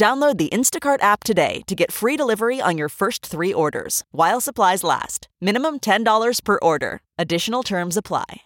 Download 0.00 0.38
the 0.38 0.48
Instacart 0.48 1.02
app 1.02 1.24
today 1.24 1.60
to 1.66 1.74
get 1.74 1.92
free 1.92 2.16
delivery 2.16 2.58
on 2.58 2.78
your 2.78 2.88
first 2.88 3.26
three 3.26 3.52
orders 3.52 4.02
while 4.12 4.40
supplies 4.40 4.82
last. 4.82 5.28
Minimum 5.42 5.80
$10 5.80 6.42
per 6.42 6.58
order. 6.62 7.02
Additional 7.18 7.62
terms 7.62 7.98
apply. 7.98 8.40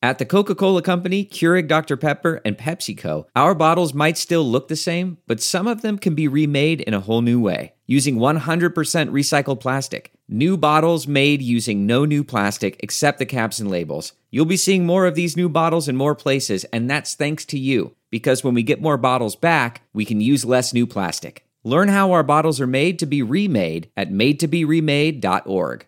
At 0.00 0.18
the 0.18 0.24
Coca 0.24 0.54
Cola 0.54 0.80
Company, 0.80 1.24
Keurig 1.24 1.66
Dr. 1.66 1.96
Pepper, 1.96 2.40
and 2.44 2.56
PepsiCo, 2.56 3.24
our 3.34 3.56
bottles 3.56 3.92
might 3.92 4.16
still 4.16 4.48
look 4.48 4.68
the 4.68 4.76
same, 4.76 5.18
but 5.26 5.42
some 5.42 5.66
of 5.66 5.82
them 5.82 5.98
can 5.98 6.14
be 6.14 6.28
remade 6.28 6.80
in 6.82 6.94
a 6.94 7.00
whole 7.00 7.22
new 7.22 7.40
way 7.40 7.74
using 7.88 8.14
100% 8.18 8.72
recycled 8.72 9.58
plastic. 9.58 10.12
New 10.28 10.56
bottles 10.56 11.08
made 11.08 11.42
using 11.42 11.86
no 11.86 12.04
new 12.04 12.22
plastic 12.22 12.76
except 12.78 13.18
the 13.18 13.26
caps 13.26 13.58
and 13.58 13.68
labels. 13.68 14.12
You'll 14.30 14.44
be 14.44 14.56
seeing 14.56 14.86
more 14.86 15.06
of 15.06 15.16
these 15.16 15.36
new 15.36 15.48
bottles 15.48 15.88
in 15.88 15.96
more 15.96 16.14
places, 16.14 16.62
and 16.66 16.88
that's 16.88 17.14
thanks 17.14 17.44
to 17.46 17.58
you 17.58 17.96
because 18.10 18.44
when 18.44 18.54
we 18.54 18.62
get 18.62 18.82
more 18.82 18.96
bottles 18.96 19.36
back, 19.36 19.82
we 19.92 20.04
can 20.04 20.20
use 20.20 20.44
less 20.44 20.72
new 20.72 20.86
plastic. 20.86 21.44
Learn 21.64 21.88
how 21.88 22.12
our 22.12 22.22
bottles 22.22 22.60
are 22.60 22.66
made 22.66 22.98
to 22.98 23.06
be 23.06 23.22
remade 23.22 23.90
at 23.96 24.10
madetoberemade.org. 24.10 25.86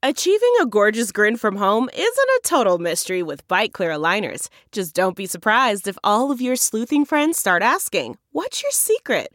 Achieving 0.00 0.54
a 0.62 0.66
gorgeous 0.66 1.10
grin 1.10 1.36
from 1.36 1.56
home 1.56 1.90
isn't 1.92 2.06
a 2.06 2.40
total 2.44 2.78
mystery 2.78 3.20
with 3.20 3.46
Byte 3.48 3.72
Clear 3.72 3.90
aligners. 3.90 4.48
Just 4.70 4.94
don't 4.94 5.16
be 5.16 5.26
surprised 5.26 5.88
if 5.88 5.98
all 6.04 6.30
of 6.30 6.40
your 6.40 6.54
sleuthing 6.54 7.04
friends 7.04 7.36
start 7.36 7.64
asking, 7.64 8.16
What's 8.30 8.62
your 8.62 8.70
secret? 8.70 9.34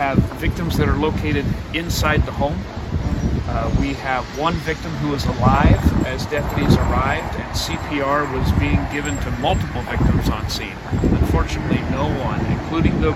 have 0.00 0.16
victims 0.40 0.78
that 0.78 0.88
are 0.88 0.96
located 0.96 1.44
inside 1.74 2.24
the 2.24 2.32
home. 2.32 2.58
Uh, 3.46 3.68
we 3.78 3.92
have 3.92 4.24
one 4.38 4.54
victim 4.64 4.90
who 5.04 5.12
is 5.12 5.26
alive 5.26 6.06
as 6.06 6.24
deputies 6.24 6.74
arrived, 6.76 7.36
and 7.36 7.52
CPR 7.52 8.24
was 8.32 8.50
being 8.58 8.80
given 8.90 9.14
to 9.18 9.30
multiple 9.42 9.82
victims 9.82 10.30
on 10.30 10.48
scene. 10.48 10.72
Unfortunately, 11.20 11.82
no 11.90 12.08
one, 12.24 12.40
including 12.46 12.98
the 13.02 13.10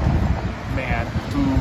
man 0.76 1.06
who 1.32 1.56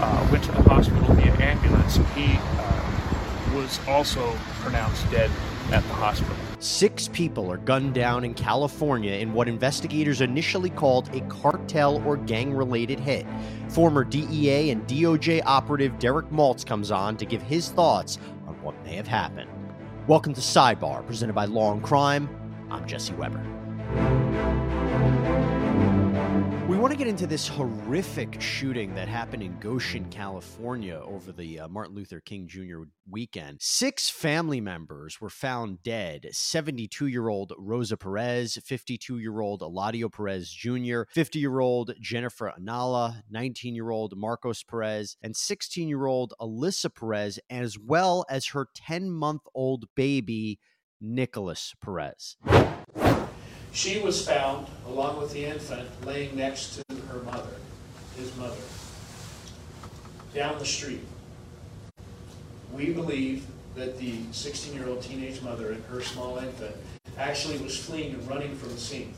uh, 0.00 0.28
went 0.30 0.44
to 0.44 0.52
the 0.52 0.62
hospital 0.62 1.12
via 1.12 1.34
ambulance, 1.42 1.96
he 2.14 2.38
uh, 2.38 3.56
was 3.56 3.80
also 3.88 4.38
pronounced 4.62 5.10
dead 5.10 5.28
at 5.72 5.82
the 5.84 5.94
hospital. 5.94 6.36
Six 6.60 7.08
people 7.08 7.50
are 7.52 7.58
gunned 7.58 7.94
down 7.94 8.24
in 8.24 8.34
California 8.34 9.12
in 9.12 9.32
what 9.32 9.48
investigators 9.48 10.20
initially 10.20 10.70
called 10.70 11.14
a 11.14 11.20
cartel 11.28 12.02
or 12.06 12.16
gang 12.16 12.52
related 12.52 12.98
hit. 12.98 13.26
Former 13.68 14.04
DEA 14.04 14.70
and 14.70 14.86
DOJ 14.86 15.42
operative 15.44 15.98
Derek 15.98 16.30
Maltz 16.30 16.64
comes 16.64 16.90
on 16.90 17.16
to 17.16 17.24
give 17.24 17.42
his 17.42 17.68
thoughts 17.70 18.18
on 18.46 18.54
what 18.62 18.74
may 18.84 18.94
have 18.96 19.06
happened. 19.06 19.50
Welcome 20.06 20.34
to 20.34 20.40
Sidebar, 20.40 21.06
presented 21.06 21.34
by 21.34 21.44
and 21.44 21.82
Crime. 21.82 22.28
I'm 22.70 22.86
Jesse 22.86 23.12
Weber. 23.14 23.44
Want 26.78 26.92
to 26.92 26.96
get 26.96 27.08
into 27.08 27.26
this 27.26 27.48
horrific 27.48 28.40
shooting 28.40 28.94
that 28.94 29.08
happened 29.08 29.42
in 29.42 29.58
Goshen, 29.58 30.08
California 30.10 31.02
over 31.04 31.32
the 31.32 31.58
uh, 31.58 31.68
Martin 31.68 31.96
Luther 31.96 32.20
King 32.20 32.46
Jr. 32.46 32.82
weekend. 33.10 33.58
Six 33.60 34.08
family 34.08 34.60
members 34.60 35.20
were 35.20 35.28
found 35.28 35.82
dead 35.82 36.28
72 36.30 37.08
year 37.08 37.28
old 37.28 37.52
Rosa 37.58 37.96
Perez, 37.96 38.60
52 38.64 39.18
year 39.18 39.40
old 39.40 39.60
Eladio 39.60 40.10
Perez 40.10 40.52
Jr., 40.52 41.02
50 41.12 41.40
year 41.40 41.58
old 41.58 41.94
Jennifer 42.00 42.54
Analla, 42.56 43.22
19 43.28 43.74
year 43.74 43.90
old 43.90 44.16
Marcos 44.16 44.62
Perez, 44.62 45.16
and 45.20 45.34
16 45.34 45.88
year 45.88 46.06
old 46.06 46.32
Alyssa 46.40 46.94
Perez, 46.94 47.40
as 47.50 47.76
well 47.76 48.24
as 48.30 48.46
her 48.46 48.68
10 48.76 49.10
month 49.10 49.42
old 49.52 49.86
baby, 49.96 50.60
Nicholas 51.00 51.74
Perez. 51.82 52.36
She 53.78 54.00
was 54.00 54.26
found, 54.26 54.66
along 54.88 55.18
with 55.18 55.32
the 55.32 55.44
infant, 55.44 55.88
laying 56.04 56.34
next 56.36 56.82
to 56.88 56.96
her 57.12 57.22
mother, 57.22 57.54
his 58.16 58.36
mother, 58.36 58.56
down 60.34 60.58
the 60.58 60.66
street. 60.66 61.06
We 62.72 62.92
believe 62.92 63.46
that 63.76 63.96
the 64.00 64.18
16 64.32 64.74
year 64.74 64.88
old 64.88 65.00
teenage 65.00 65.40
mother 65.42 65.70
and 65.70 65.84
her 65.84 66.02
small 66.02 66.38
infant 66.38 66.74
actually 67.18 67.58
was 67.58 67.78
fleeing 67.78 68.14
and 68.14 68.28
running 68.28 68.56
from 68.56 68.70
the 68.70 68.78
scene. 68.78 69.14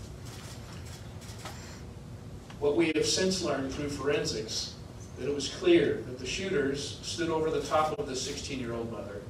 What 2.59 2.77
we 2.77 2.93
have 2.95 3.07
since 3.07 3.41
learned 3.41 3.73
through 3.73 3.89
forensics 3.89 4.75
that 5.19 5.27
it 5.27 5.35
was 5.35 5.49
clear 5.49 6.03
that 6.07 6.19
the 6.19 6.27
shooters 6.27 6.99
stood 7.01 7.31
over 7.31 7.49
the 7.49 7.63
top 7.63 7.99
of 7.99 8.07
the 8.07 8.15
16 8.15 8.61
year 8.61 8.75
old 8.75 8.93
mother 8.93 9.23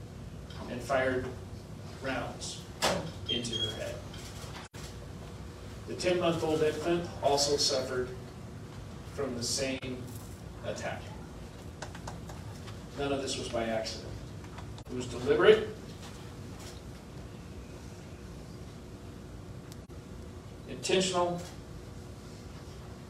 and 0.72 0.82
fired 0.82 1.24
rounds 2.02 2.62
into 3.28 3.54
her 3.54 3.76
head. 3.76 3.94
The 5.90 5.96
10 5.96 6.20
month 6.20 6.44
old 6.44 6.62
infant 6.62 7.04
also 7.20 7.56
suffered 7.56 8.08
from 9.14 9.36
the 9.36 9.42
same 9.42 9.98
attack. 10.64 11.02
None 12.96 13.12
of 13.12 13.20
this 13.20 13.36
was 13.36 13.48
by 13.48 13.64
accident. 13.64 14.08
It 14.88 14.94
was 14.94 15.06
deliberate. 15.06 15.68
Intentional 20.68 21.42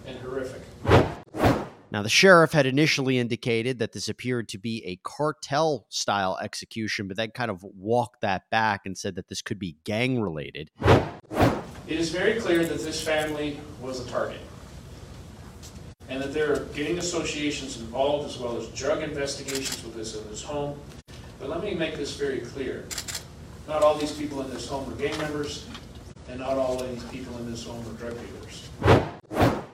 and 0.07 0.17
horrific. 0.21 0.63
Now, 1.93 2.03
the 2.03 2.09
sheriff 2.09 2.53
had 2.53 2.65
initially 2.65 3.19
indicated 3.19 3.79
that 3.81 3.93
this 3.93 4.09
appeared 4.09 4.49
to 4.49 4.59
be 4.59 4.83
a 4.87 4.97
cartel 5.03 5.85
style 5.91 6.39
execution, 6.41 7.09
but 7.09 7.19
then 7.19 7.33
kind 7.33 7.51
of 7.51 7.63
walked 7.63 8.23
that 8.23 8.49
back 8.49 8.87
and 8.87 8.97
said 8.97 9.17
that 9.17 9.29
this 9.29 9.43
could 9.43 9.59
be 9.59 9.77
gang 9.85 10.23
related. 10.23 10.71
It 11.91 11.99
is 11.99 12.11
very 12.11 12.41
clear 12.41 12.65
that 12.65 12.79
this 12.79 13.03
family 13.03 13.59
was 13.81 14.07
a 14.07 14.09
target 14.09 14.39
and 16.09 16.23
that 16.23 16.33
there 16.33 16.53
are 16.53 16.61
gang 16.67 16.99
associations 16.99 17.79
involved 17.81 18.31
as 18.31 18.39
well 18.39 18.57
as 18.57 18.69
drug 18.69 19.03
investigations 19.03 19.83
with 19.83 19.97
this 19.97 20.15
in 20.15 20.23
this 20.31 20.41
home. 20.41 20.79
But 21.41 21.49
let 21.49 21.65
me 21.65 21.75
make 21.75 21.97
this 21.97 22.15
very 22.15 22.43
clear. 22.43 22.85
Not 23.67 23.83
all 23.83 23.97
these 23.97 24.13
people 24.13 24.41
in 24.41 24.51
this 24.51 24.69
home 24.69 24.89
are 24.89 24.95
gang 24.95 25.19
members, 25.19 25.67
and 26.29 26.39
not 26.39 26.59
all 26.59 26.77
these 26.77 27.03
people 27.05 27.37
in 27.39 27.51
this 27.51 27.65
home 27.65 27.85
are 27.85 27.99
drug 27.99 28.17
dealers. 28.25 28.69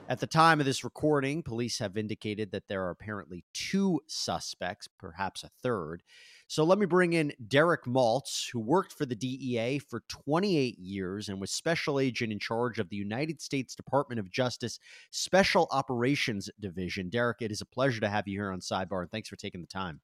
At 0.08 0.20
the 0.20 0.26
time 0.26 0.58
of 0.58 0.64
this 0.64 0.84
recording, 0.84 1.42
police 1.42 1.80
have 1.80 1.98
indicated 1.98 2.50
that 2.52 2.66
there 2.66 2.84
are 2.84 2.90
apparently 2.90 3.44
two 3.52 4.00
suspects, 4.06 4.88
perhaps 4.98 5.44
a 5.44 5.50
third. 5.62 6.02
So 6.48 6.62
let 6.62 6.78
me 6.78 6.86
bring 6.86 7.12
in 7.12 7.32
Derek 7.48 7.84
Maltz, 7.84 8.50
who 8.52 8.60
worked 8.60 8.92
for 8.92 9.04
the 9.04 9.16
DEA 9.16 9.80
for 9.80 10.04
28 10.08 10.78
years 10.78 11.28
and 11.28 11.40
was 11.40 11.50
special 11.50 11.98
agent 11.98 12.32
in 12.32 12.38
charge 12.38 12.78
of 12.78 12.88
the 12.88 12.96
United 12.96 13.40
States 13.40 13.74
Department 13.74 14.20
of 14.20 14.30
Justice 14.30 14.78
Special 15.10 15.66
Operations 15.72 16.48
Division. 16.60 17.10
Derek, 17.10 17.38
it 17.40 17.50
is 17.50 17.60
a 17.60 17.66
pleasure 17.66 18.00
to 18.00 18.08
have 18.08 18.28
you 18.28 18.38
here 18.38 18.52
on 18.52 18.60
Sidebar, 18.60 19.02
and 19.02 19.10
thanks 19.10 19.28
for 19.28 19.36
taking 19.36 19.60
the 19.60 19.66
time. 19.66 20.00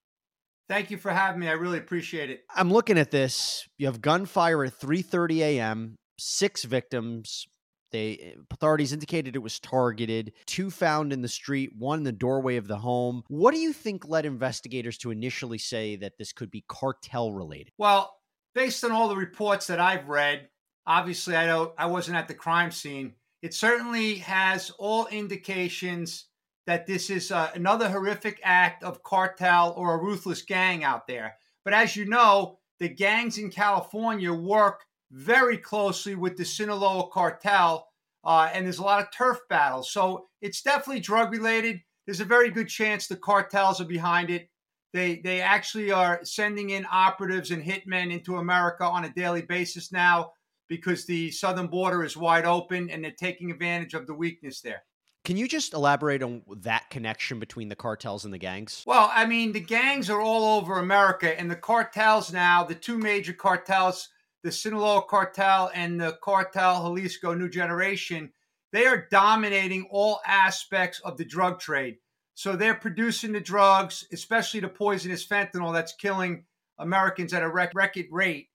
Thank 0.69 0.91
you 0.91 0.97
for 0.97 1.13
having 1.13 1.41
me. 1.41 1.49
I 1.49 1.53
really 1.53 1.79
appreciate 1.79 2.31
it. 2.31 2.41
I'm 2.55 2.73
looking 2.73 2.99
at 2.99 3.11
this. 3.11 3.69
You 3.79 3.87
have 3.87 4.01
gunfire 4.01 4.65
at 4.65 4.79
3:30 4.81 5.39
a.m., 5.39 5.97
six 6.19 6.65
victims, 6.65 7.47
they 7.93 8.37
authorities 8.51 8.93
indicated 8.93 9.37
it 9.37 9.41
was 9.41 9.61
targeted. 9.61 10.33
Two 10.47 10.71
found 10.71 11.13
in 11.13 11.23
the 11.23 11.29
street, 11.29 11.71
one 11.77 11.99
in 11.99 12.05
the 12.05 12.13
doorway 12.13 12.57
of 12.57 12.67
the 12.67 12.79
home. 12.79 13.23
What 13.29 13.55
do 13.55 13.61
you 13.61 13.73
think 13.73 14.09
led 14.09 14.27
investigators 14.27 14.99
to 14.99 15.11
initially 15.11 15.59
say 15.59 15.97
that 15.97 16.19
this 16.19 16.33
could 16.33 16.51
be 16.51 16.65
cartel 16.69 17.33
related? 17.33 17.73
Well, 17.79 18.17
based 18.55 18.85
on 18.85 18.93
all 18.93 19.09
the 19.09 19.17
reports 19.17 19.67
that 19.69 19.81
I've 19.81 20.09
read, 20.09 20.49
obviously 20.87 21.37
I 21.37 21.47
don't 21.47 21.73
I 21.79 21.87
wasn't 21.87 22.17
at 22.17 22.29
the 22.29 22.35
crime 22.35 22.71
scene. 22.71 23.15
It 23.43 23.55
certainly 23.55 24.17
has 24.17 24.71
all 24.79 25.07
indications 25.09 26.27
that 26.67 26.87
this 26.87 27.11
is 27.11 27.33
uh, 27.33 27.51
another 27.55 27.89
horrific 27.89 28.41
act 28.45 28.85
of 28.85 29.03
cartel 29.03 29.75
or 29.77 29.95
a 29.95 30.03
ruthless 30.03 30.43
gang 30.43 30.85
out 30.85 31.07
there. 31.09 31.37
But 31.65 31.75
as 31.75 31.97
you 31.97 32.05
know, 32.05 32.59
the 32.79 32.89
gangs 32.89 33.39
in 33.39 33.51
California 33.51 34.33
work 34.33 34.85
very 35.13 35.59
closely 35.59 36.15
with 36.15 36.37
the 36.37 36.45
Sinaloa 36.45 37.09
cartel, 37.11 37.89
uh, 38.25 38.51
and 38.53 38.65
there's 38.65 38.79
a 38.79 38.83
lot 38.83 39.01
of 39.01 39.13
turf 39.13 39.39
battles. 39.49 39.93
So 39.93 40.29
it's 40.41 40.63
definitely 40.63 41.01
drug 41.01 41.33
related. 41.33 41.81
There's 42.07 42.21
a 42.21 42.25
very 42.25 42.51
good 42.51 42.69
chance 42.69 43.07
the 43.07 43.17
cartels 43.17 43.81
are 43.81 43.87
behind 43.87 44.31
it. 44.31 44.49
They 44.93 45.17
they 45.17 45.41
actually 45.41 45.91
are 45.91 46.21
sending 46.25 46.71
in 46.71 46.87
operatives 46.91 47.51
and 47.51 47.63
hitmen 47.63 48.13
into 48.13 48.37
America 48.37 48.85
on 48.85 49.05
a 49.05 49.13
daily 49.13 49.43
basis 49.43 49.93
now 49.93 50.33
because 50.69 51.05
the 51.05 51.31
southern 51.31 51.67
border 51.67 52.05
is 52.05 52.17
wide 52.17 52.45
open 52.45 52.91
and 52.91 53.05
they're 53.05 53.13
taking 53.13 53.51
advantage 53.51 53.95
of 53.95 54.07
the 54.07 54.15
weakness 54.15 54.61
there. 54.61 54.83
Can 55.25 55.37
you 55.37 55.47
just 55.47 55.73
elaborate 55.73 56.23
on 56.23 56.43
that 56.63 56.91
connection 56.91 57.39
between 57.39 57.69
the 57.69 57.77
cartels 57.77 58.25
and 58.25 58.35
the 58.35 58.39
gangs? 58.39 58.83
Well, 58.87 59.09
I 59.15 59.25
mean, 59.25 59.53
the 59.53 59.61
gangs 59.61 60.11
are 60.11 60.21
all 60.21 60.59
over 60.59 60.81
America, 60.81 61.39
and 61.39 61.49
the 61.49 61.57
cartels 61.57 62.33
now, 62.33 62.65
the 62.65 62.75
two 62.75 62.99
major 62.99 63.33
cartels, 63.33 64.09
the 64.43 64.53
Sinaloa 64.53 65.03
cartel 65.03 65.71
and 65.75 66.01
the 66.01 66.19
cartel 66.23 66.83
Jalisco 66.83 67.35
New 67.35 67.49
Generation, 67.49 68.33
they 68.73 68.87
are 68.87 69.07
dominating 69.11 69.87
all 69.91 70.21
aspects 70.27 71.01
of 71.01 71.17
the 71.17 71.25
drug 71.25 71.61
trade. 71.61 71.99
So 72.35 72.57
they're 72.57 72.75
producing 72.75 73.33
the 73.33 73.41
drugs, 73.41 74.07
especially 74.13 74.61
the 74.61 74.69
poisonous 74.69 75.27
fentanyl 75.27 75.73
that's 75.73 75.95
killing 75.95 76.45
Americans 76.79 77.33
at 77.35 77.43
a 77.43 77.49
record 77.49 78.07
rate. 78.11 78.49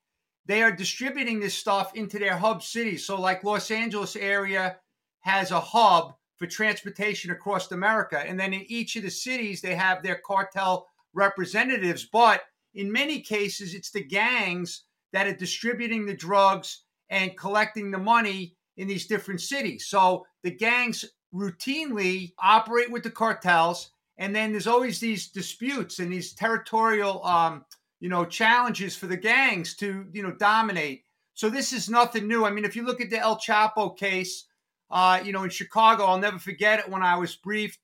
They 0.45 0.63
are 0.63 0.71
distributing 0.71 1.39
this 1.39 1.55
stuff 1.55 1.91
into 1.95 2.19
their 2.19 2.37
hub 2.37 2.63
cities. 2.63 3.05
So, 3.05 3.19
like 3.19 3.43
Los 3.43 3.69
Angeles 3.69 4.15
area 4.15 4.77
has 5.19 5.51
a 5.51 5.59
hub 5.59 6.15
for 6.37 6.47
transportation 6.47 7.31
across 7.31 7.71
America. 7.71 8.19
And 8.19 8.39
then 8.39 8.53
in 8.53 8.63
each 8.67 8.95
of 8.95 9.03
the 9.03 9.11
cities, 9.11 9.61
they 9.61 9.75
have 9.75 10.01
their 10.01 10.19
cartel 10.25 10.87
representatives. 11.13 12.05
But 12.05 12.41
in 12.73 12.91
many 12.91 13.21
cases, 13.21 13.73
it's 13.73 13.91
the 13.91 14.03
gangs 14.03 14.83
that 15.13 15.27
are 15.27 15.33
distributing 15.33 16.05
the 16.05 16.13
drugs 16.13 16.83
and 17.09 17.37
collecting 17.37 17.91
the 17.91 17.97
money 17.97 18.55
in 18.77 18.87
these 18.87 19.07
different 19.07 19.41
cities. 19.41 19.87
So 19.87 20.25
the 20.43 20.51
gangs 20.51 21.05
routinely 21.33 22.33
operate 22.39 22.91
with 22.91 23.03
the 23.03 23.09
cartels. 23.11 23.91
And 24.17 24.35
then 24.35 24.51
there's 24.51 24.67
always 24.67 24.99
these 24.99 25.29
disputes 25.29 25.99
and 25.99 26.11
these 26.11 26.33
territorial, 26.33 27.23
um, 27.25 27.65
you 27.99 28.09
know, 28.09 28.25
challenges 28.25 28.95
for 28.95 29.07
the 29.07 29.17
gangs 29.17 29.75
to, 29.75 30.05
you 30.11 30.23
know, 30.23 30.31
dominate. 30.31 31.03
So 31.33 31.49
this 31.49 31.71
is 31.71 31.89
nothing 31.89 32.27
new. 32.27 32.45
I 32.45 32.49
mean, 32.49 32.65
if 32.65 32.75
you 32.75 32.83
look 32.83 32.99
at 32.99 33.09
the 33.09 33.19
El 33.19 33.37
Chapo 33.37 33.95
case, 33.95 34.45
uh, 34.89 35.19
you 35.23 35.31
know, 35.31 35.43
in 35.43 35.49
Chicago. 35.49 36.05
I'll 36.05 36.19
never 36.19 36.39
forget 36.39 36.79
it 36.79 36.89
when 36.89 37.03
I 37.03 37.17
was 37.17 37.35
briefed. 37.35 37.79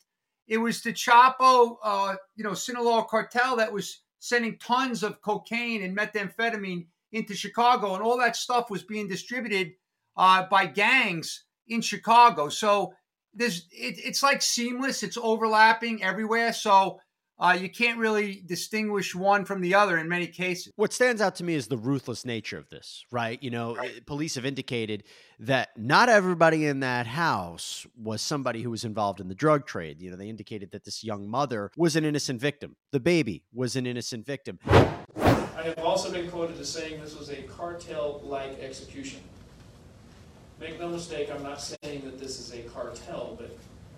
It 0.48 0.58
was 0.58 0.82
the 0.82 0.94
Chapo, 0.94 1.78
uh, 1.84 2.16
you 2.36 2.44
know, 2.44 2.54
Sinaloa 2.54 3.06
cartel 3.06 3.56
that 3.58 3.72
was 3.72 4.00
sending 4.20 4.58
tons 4.58 5.04
of 5.04 5.22
cocaine 5.22 5.84
and 5.84 5.98
methamphetamine 5.98 6.86
into 7.14 7.36
Chicago, 7.36 7.94
and 7.94 8.04
all 8.04 8.18
that 8.18 8.36
stuff 8.36 8.70
was 8.70 8.84
being 8.84 9.08
distributed 9.08 9.74
uh, 10.18 10.46
by 10.50 10.66
gangs 10.66 11.46
in 11.68 11.80
Chicago. 11.80 12.50
So 12.50 12.94
there's, 13.34 13.68
it, 13.72 13.96
it's 14.04 14.22
like 14.22 14.42
seamless. 14.42 15.04
It's 15.04 15.18
overlapping 15.18 16.04
everywhere. 16.04 16.52
So 16.52 17.00
uh, 17.40 17.58
you 17.60 17.70
can't 17.70 17.98
really 17.98 18.44
distinguish 18.46 19.16
one 19.16 19.44
from 19.44 19.62
the 19.62 19.74
other 19.76 19.98
in 19.98 20.08
many 20.08 20.28
cases. 20.28 20.72
What 20.76 20.94
stands 20.94 21.22
out 21.22 21.36
to 21.36 21.44
me 21.44 21.56
is 21.56 21.68
the 21.68 21.78
ruthless 21.78 22.26
nature 22.26 22.58
of 22.58 22.70
this, 22.70 23.06
right? 23.12 23.42
You 23.42 23.50
know, 23.50 23.76
right. 23.76 24.06
Police 24.06 24.36
have 24.36 24.46
indicated 24.46 25.04
that 25.40 25.70
not 25.78 26.10
everybody 26.10 26.66
in 26.66 26.82
that 26.82 27.08
house 27.08 27.88
was 27.98 28.22
somebody 28.22 28.62
who 28.62 28.70
was 28.70 28.84
involved 28.84 29.20
in 29.20 29.30
the 29.30 29.36
drug 29.36 29.66
trade. 29.66 30.02
You 30.02 30.12
know, 30.12 30.18
they 30.18 30.30
indicated 30.30 30.72
that 30.72 30.86
this 30.86 31.04
young 31.04 31.28
mother 31.28 31.72
was 31.76 31.96
an 31.96 32.06
innocent 32.06 32.40
victim, 32.40 32.76
the 32.92 33.00
baby 33.00 33.44
was 33.54 33.76
an 33.76 33.88
innocent 33.88 34.26
victim. 34.26 34.60
I 35.56 35.62
have 35.62 35.80
also 35.80 36.12
been 36.12 36.30
quoted 36.32 36.60
as 36.60 36.70
saying 36.70 37.00
this 37.00 37.18
was 37.18 37.30
a 37.30 37.44
cartel 37.44 38.22
like 38.24 38.60
execution. 38.60 39.20
Make 40.60 40.80
no 40.80 40.90
mistake, 40.90 41.30
I'm 41.32 41.44
not 41.44 41.62
saying 41.62 42.02
that 42.06 42.20
this 42.20 42.40
is 42.40 42.54
a 42.54 42.64
cartel, 42.70 43.38
but 43.40 43.56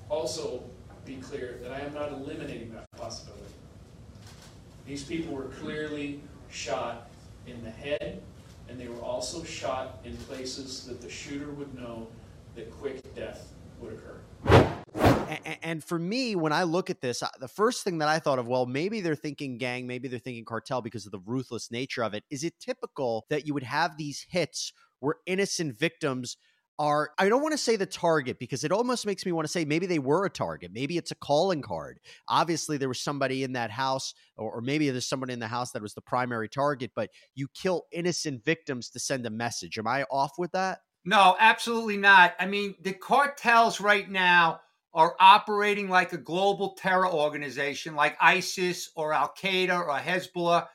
also 0.10 0.64
be 1.06 1.16
clear 1.18 1.60
that 1.62 1.72
I 1.72 1.80
am 1.80 1.94
not 1.94 2.12
eliminating 2.12 2.74
that 2.74 2.86
possibility. 2.98 3.44
These 4.86 5.04
people 5.04 5.34
were 5.34 5.46
clearly 5.46 6.22
shot 6.50 7.10
in 7.48 7.64
the 7.64 7.72
head, 7.72 8.22
and 8.68 8.80
they 8.80 8.88
were 8.88 9.02
also 9.02 9.44
shot 9.44 10.00
in 10.04 10.18
places 10.18 10.86
that 10.86 11.02
the 11.02 11.10
shooter 11.10 11.52
would 11.52 11.74
know 11.74 12.08
that 12.56 12.70
quick 12.80 13.16
death 13.16 13.54
would 13.80 13.94
occur. 13.94 14.75
And 15.62 15.84
for 15.84 15.98
me, 15.98 16.36
when 16.36 16.54
I 16.54 16.64
look 16.64 16.90
at 16.90 17.02
this, 17.02 17.24
uh, 17.24 17.28
the 17.40 17.48
first 17.48 17.84
thing 17.84 17.98
that 17.98 18.08
I 18.08 18.20
thought 18.20 18.40
of, 18.40 18.48
well, 18.48 18.66
maybe 18.66 19.02
they're 19.02 19.16
thinking 19.16 19.58
gang, 19.58 19.88
maybe 19.88 20.08
they're 20.08 20.20
thinking 20.20 20.46
cartel 20.46 20.82
because 20.82 21.06
of 21.06 21.12
the 21.12 21.20
ruthless 21.26 21.72
nature 21.72 22.04
of 22.04 22.14
it. 22.14 22.24
Is 22.30 22.44
it 22.44 22.54
typical 22.60 23.26
that 23.30 23.48
you 23.48 23.54
would 23.54 23.64
have 23.64 23.98
these 23.98 24.26
hits 24.30 24.72
where 25.00 25.16
innocent 25.26 25.78
victims 25.78 26.38
are 26.78 27.12
I 27.18 27.30
don't 27.30 27.42
want 27.42 27.54
to 27.54 27.58
say 27.58 27.78
the 27.78 27.86
target 27.86 28.38
because 28.38 28.64
it 28.64 28.72
almost 28.72 29.06
makes 29.06 29.26
me 29.26 29.32
want 29.32 29.46
to 29.46 29.52
say 29.52 29.66
maybe 29.66 29.86
they 29.86 30.00
were 30.00 30.26
a 30.26 30.30
target. 30.30 30.72
Maybe 30.74 30.98
it's 30.98 31.12
a 31.12 31.16
calling 31.16 31.62
card. 31.62 32.00
Obviously, 32.28 32.78
there 32.78 32.90
was 32.90 33.00
somebody 33.00 33.44
in 33.44 33.54
that 33.54 33.72
house, 33.72 34.14
or, 34.38 34.56
or, 34.56 34.62
maybe 34.62 34.90
there's 34.90 35.08
somebody 35.08 35.34
in 35.34 35.40
the 35.40 35.48
house 35.48 35.72
that 35.72 35.82
was 35.82 35.94
the 35.94 36.02
primary 36.02 36.50
target, 36.50 36.92
but 36.96 37.10
you 37.34 37.48
kill 37.54 37.86
innocent 37.92 38.44
victims 38.44 38.90
to 38.90 39.00
send 39.00 39.26
a 39.26 39.30
message. 39.30 39.78
Am 39.78 39.88
I 39.88 40.04
off 40.12 40.34
with 40.38 40.52
that? 40.52 40.80
No, 41.06 41.36
absolutely 41.40 41.98
not. 41.98 42.34
I 42.40 42.46
mean, 42.46 42.76
the 42.82 42.94
cartels 42.94 43.80
right 43.80 44.10
now 44.10 44.60
are 44.96 45.16
operating 45.20 45.90
like 45.90 46.14
a 46.14 46.18
global 46.18 46.72
terror 46.72 47.12
organization 47.12 47.96
like 47.96 48.18
ISIS 48.22 48.90
or 48.96 49.14
Al 49.14 49.34
Qaeda 49.38 49.78
or 49.78 49.90
Hezbollah, 50.00 50.68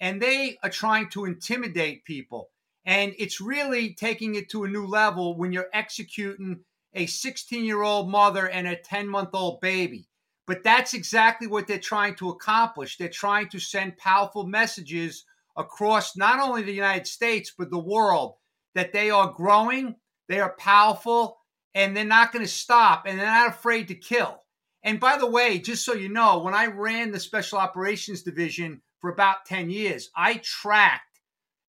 and 0.00 0.20
they 0.20 0.56
are 0.62 0.70
trying 0.70 1.10
to 1.10 1.26
intimidate 1.26 2.06
people. 2.06 2.48
And 2.86 3.14
it's 3.18 3.40
really 3.40 3.92
taking 3.92 4.34
it 4.34 4.48
to 4.50 4.64
a 4.64 4.68
new 4.68 4.86
level 4.86 5.36
when 5.36 5.52
you're 5.52 5.68
executing 5.74 6.60
a 6.94 7.04
16 7.04 7.64
year 7.64 7.82
old 7.82 8.08
mother 8.08 8.48
and 8.48 8.66
a 8.66 8.76
10 8.76 9.08
month 9.08 9.30
old 9.34 9.60
baby. 9.60 10.08
But 10.46 10.62
that's 10.62 10.94
exactly 10.94 11.46
what 11.46 11.66
they're 11.66 11.78
trying 11.78 12.14
to 12.16 12.30
accomplish. 12.30 12.96
They're 12.96 13.08
trying 13.08 13.50
to 13.50 13.58
send 13.58 13.98
powerful 13.98 14.46
messages 14.46 15.24
across 15.56 16.16
not 16.16 16.40
only 16.40 16.62
the 16.62 16.72
United 16.72 17.06
States, 17.06 17.52
but 17.56 17.70
the 17.70 17.78
world 17.78 18.36
that 18.74 18.92
they 18.92 19.10
are 19.10 19.32
growing, 19.32 19.96
they 20.28 20.40
are 20.40 20.54
powerful, 20.58 21.38
and 21.76 21.94
they're 21.94 22.06
not 22.06 22.32
going 22.32 22.44
to 22.44 22.50
stop, 22.50 23.04
and 23.06 23.18
they're 23.18 23.26
not 23.26 23.50
afraid 23.50 23.88
to 23.88 23.94
kill. 23.94 24.42
And 24.82 24.98
by 24.98 25.18
the 25.18 25.30
way, 25.30 25.58
just 25.58 25.84
so 25.84 25.92
you 25.92 26.08
know, 26.08 26.38
when 26.38 26.54
I 26.54 26.66
ran 26.66 27.10
the 27.10 27.20
Special 27.20 27.58
Operations 27.58 28.22
Division 28.22 28.80
for 28.98 29.10
about 29.10 29.44
10 29.44 29.68
years, 29.68 30.08
I 30.16 30.40
tracked 30.42 31.20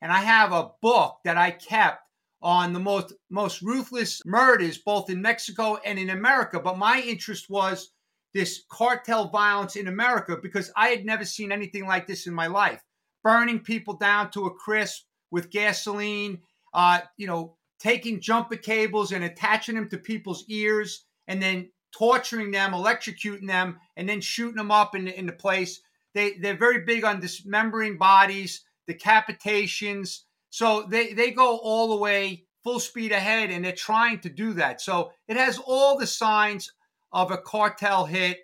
and 0.02 0.10
I 0.10 0.20
have 0.20 0.54
a 0.54 0.70
book 0.82 1.18
that 1.26 1.36
I 1.36 1.52
kept 1.52 2.00
on 2.42 2.72
the 2.72 2.80
most 2.80 3.14
most 3.30 3.62
ruthless 3.62 4.22
murders 4.26 4.78
both 4.78 5.10
in 5.10 5.22
Mexico 5.22 5.78
and 5.84 6.00
in 6.00 6.10
America. 6.10 6.60
But 6.60 6.78
my 6.78 7.02
interest 7.02 7.50
was 7.50 7.92
this 8.34 8.64
cartel 8.70 9.28
violence 9.28 9.76
in 9.76 9.88
America 9.88 10.38
because 10.42 10.72
I 10.78 10.90
had 10.90 11.04
never 11.04 11.26
seen 11.26 11.52
anything 11.52 11.86
like 11.86 12.08
this 12.08 12.28
in 12.28 12.34
my 12.34 12.48
life. 12.48 12.82
Burning 13.24 13.60
people 13.60 13.96
down 13.96 14.32
to 14.32 14.46
a 14.46 14.54
crisp 14.54 15.04
with 15.32 15.50
gasoline, 15.50 16.40
uh, 16.74 17.02
you 17.18 17.28
know, 17.28 17.57
taking 17.80 18.22
jumper 18.22 18.56
cables 18.56 19.12
and 19.12 19.24
attaching 19.24 19.76
them 19.76 19.90
to 19.90 19.98
people's 19.98 20.46
ears 20.48 21.06
and 21.28 21.42
then 21.42 21.70
torturing 21.92 22.52
them, 22.52 22.72
electrocuting 22.72 23.48
them, 23.48 23.80
and 23.96 24.08
then 24.08 24.22
shooting 24.22 24.58
them 24.58 24.72
up 24.72 24.96
in, 24.96 25.08
in 25.08 25.26
the 25.26 25.34
place. 25.34 25.82
They, 26.14 26.34
they're 26.34 26.58
very 26.58 26.86
big 26.86 27.04
on 27.04 27.20
dismembering 27.20 27.98
bodies 27.98 28.64
decapitations. 28.88 30.22
So 30.50 30.86
they, 30.90 31.14
they 31.14 31.32
go 31.32 31.58
all 31.58 31.90
the 31.90 31.98
way 31.98 32.46
full 32.64 32.80
speed 32.80 33.12
ahead 33.12 33.52
and 33.52 33.64
they're 33.64 33.74
trying 33.74 34.20
to 34.22 34.30
do 34.30 34.54
that. 34.54 34.82
So 34.82 35.12
it 35.28 35.38
has 35.38 35.60
all 35.60 35.98
the 35.98 36.08
signs 36.08 36.72
of 37.12 37.32
a 37.32 37.38
cartel 37.38 38.06
hit. 38.06 38.40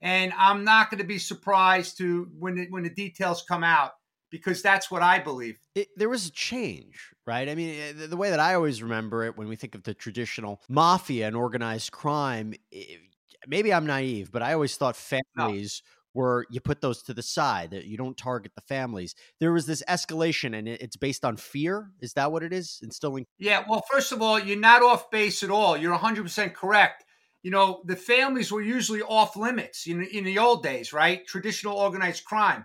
And 0.00 0.32
I'm 0.36 0.64
not 0.64 0.90
going 0.90 0.98
to 0.98 1.06
be 1.06 1.18
surprised 1.18 1.96
to 1.98 2.28
when 2.38 2.66
when 2.68 2.82
the 2.82 2.90
details 2.90 3.42
come 3.42 3.64
out 3.64 3.92
because 4.34 4.62
that's 4.62 4.90
what 4.90 5.00
I 5.00 5.20
believe. 5.20 5.60
It, 5.76 5.90
there 5.96 6.08
was 6.08 6.26
a 6.26 6.32
change, 6.32 7.12
right? 7.24 7.48
I 7.48 7.54
mean, 7.54 7.78
eh, 7.78 7.92
the, 7.92 8.08
the, 8.08 8.16
way 8.16 8.30
that 8.30 8.40
I 8.40 8.54
always 8.54 8.82
remember 8.82 9.22
it 9.22 9.38
when 9.38 9.46
we 9.46 9.54
think 9.54 9.76
of 9.76 9.84
the 9.84 9.94
traditional 9.94 10.60
mafia 10.68 11.28
and 11.28 11.36
organized 11.36 11.92
crime, 11.92 12.52
it, 12.72 12.98
maybe 13.46 13.72
I'm 13.72 13.86
naive, 13.86 14.32
but 14.32 14.42
I 14.42 14.52
always 14.52 14.76
thought 14.76 14.96
families 14.96 15.82
no 15.84 15.90
where 16.14 16.46
you 16.50 16.60
put 16.60 16.80
those 16.80 17.02
to 17.02 17.14
the 17.14 17.22
side 17.22 17.70
that 17.70 17.84
you 17.84 17.96
don't 17.96 18.16
target 18.16 18.52
the 18.56 18.60
families. 18.62 19.14
There 19.38 19.52
was 19.52 19.66
this 19.66 19.84
escalation 19.88 20.56
and 20.58 20.66
it's 20.66 20.96
based 20.96 21.24
on 21.24 21.36
fear? 21.36 21.90
Is 22.00 22.14
that 22.14 22.32
what 22.32 22.42
it 22.42 22.52
is 22.52 22.80
instilling 22.82 23.26
yeah 23.38 23.64
well 23.68 23.84
first 23.90 24.10
of 24.10 24.20
all 24.20 24.38
you're 24.38 24.58
not 24.58 24.82
off 24.82 25.12
base 25.12 25.44
at 25.44 25.50
all. 25.50 25.76
You're 25.76 25.96
100% 25.96 26.54
correct. 26.54 27.04
You 27.44 27.52
know 27.52 27.82
the 27.84 27.96
families 27.96 28.50
were 28.50 28.62
usually 28.62 29.02
off 29.02 29.36
limits 29.36 29.86
in, 29.86 30.02
in 30.04 30.24
the 30.24 30.38
old 30.38 30.64
days 30.64 30.92
right? 30.92 31.24
Traditional 31.24 31.76
organized 31.76 32.24
crime 32.24 32.64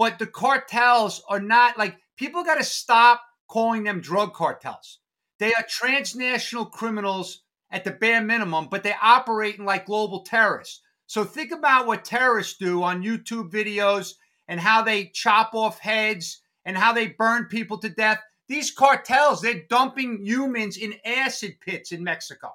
but 0.00 0.18
the 0.18 0.26
cartels 0.26 1.22
are 1.28 1.40
not 1.40 1.78
like 1.78 1.98
people 2.16 2.42
got 2.42 2.56
to 2.56 2.64
stop 2.64 3.22
calling 3.48 3.84
them 3.84 4.00
drug 4.00 4.34
cartels 4.34 4.98
they 5.38 5.52
are 5.54 5.64
transnational 5.68 6.66
criminals 6.66 7.42
at 7.70 7.84
the 7.84 7.92
bare 7.92 8.22
minimum 8.22 8.66
but 8.70 8.82
they 8.82 8.94
operate 9.02 9.60
like 9.60 9.86
global 9.86 10.22
terrorists 10.24 10.82
So 11.06 11.24
think 11.24 11.50
about 11.52 11.88
what 11.88 12.04
terrorists 12.04 12.56
do 12.56 12.84
on 12.84 13.02
YouTube 13.02 13.50
videos 13.50 14.14
and 14.46 14.60
how 14.60 14.82
they 14.82 15.06
chop 15.06 15.54
off 15.54 15.80
heads 15.80 16.40
and 16.64 16.78
how 16.78 16.92
they 16.92 17.08
burn 17.08 17.46
people 17.46 17.78
to 17.78 17.88
death. 17.88 18.20
These 18.46 18.70
cartels, 18.70 19.42
they're 19.42 19.64
dumping 19.68 20.24
humans 20.24 20.76
in 20.76 20.94
acid 21.04 21.56
pits 21.60 21.90
in 21.90 22.04
Mexico. 22.04 22.52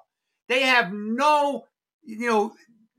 They 0.48 0.62
have 0.62 0.90
no, 0.92 1.66
you 2.02 2.30
know, 2.30 2.54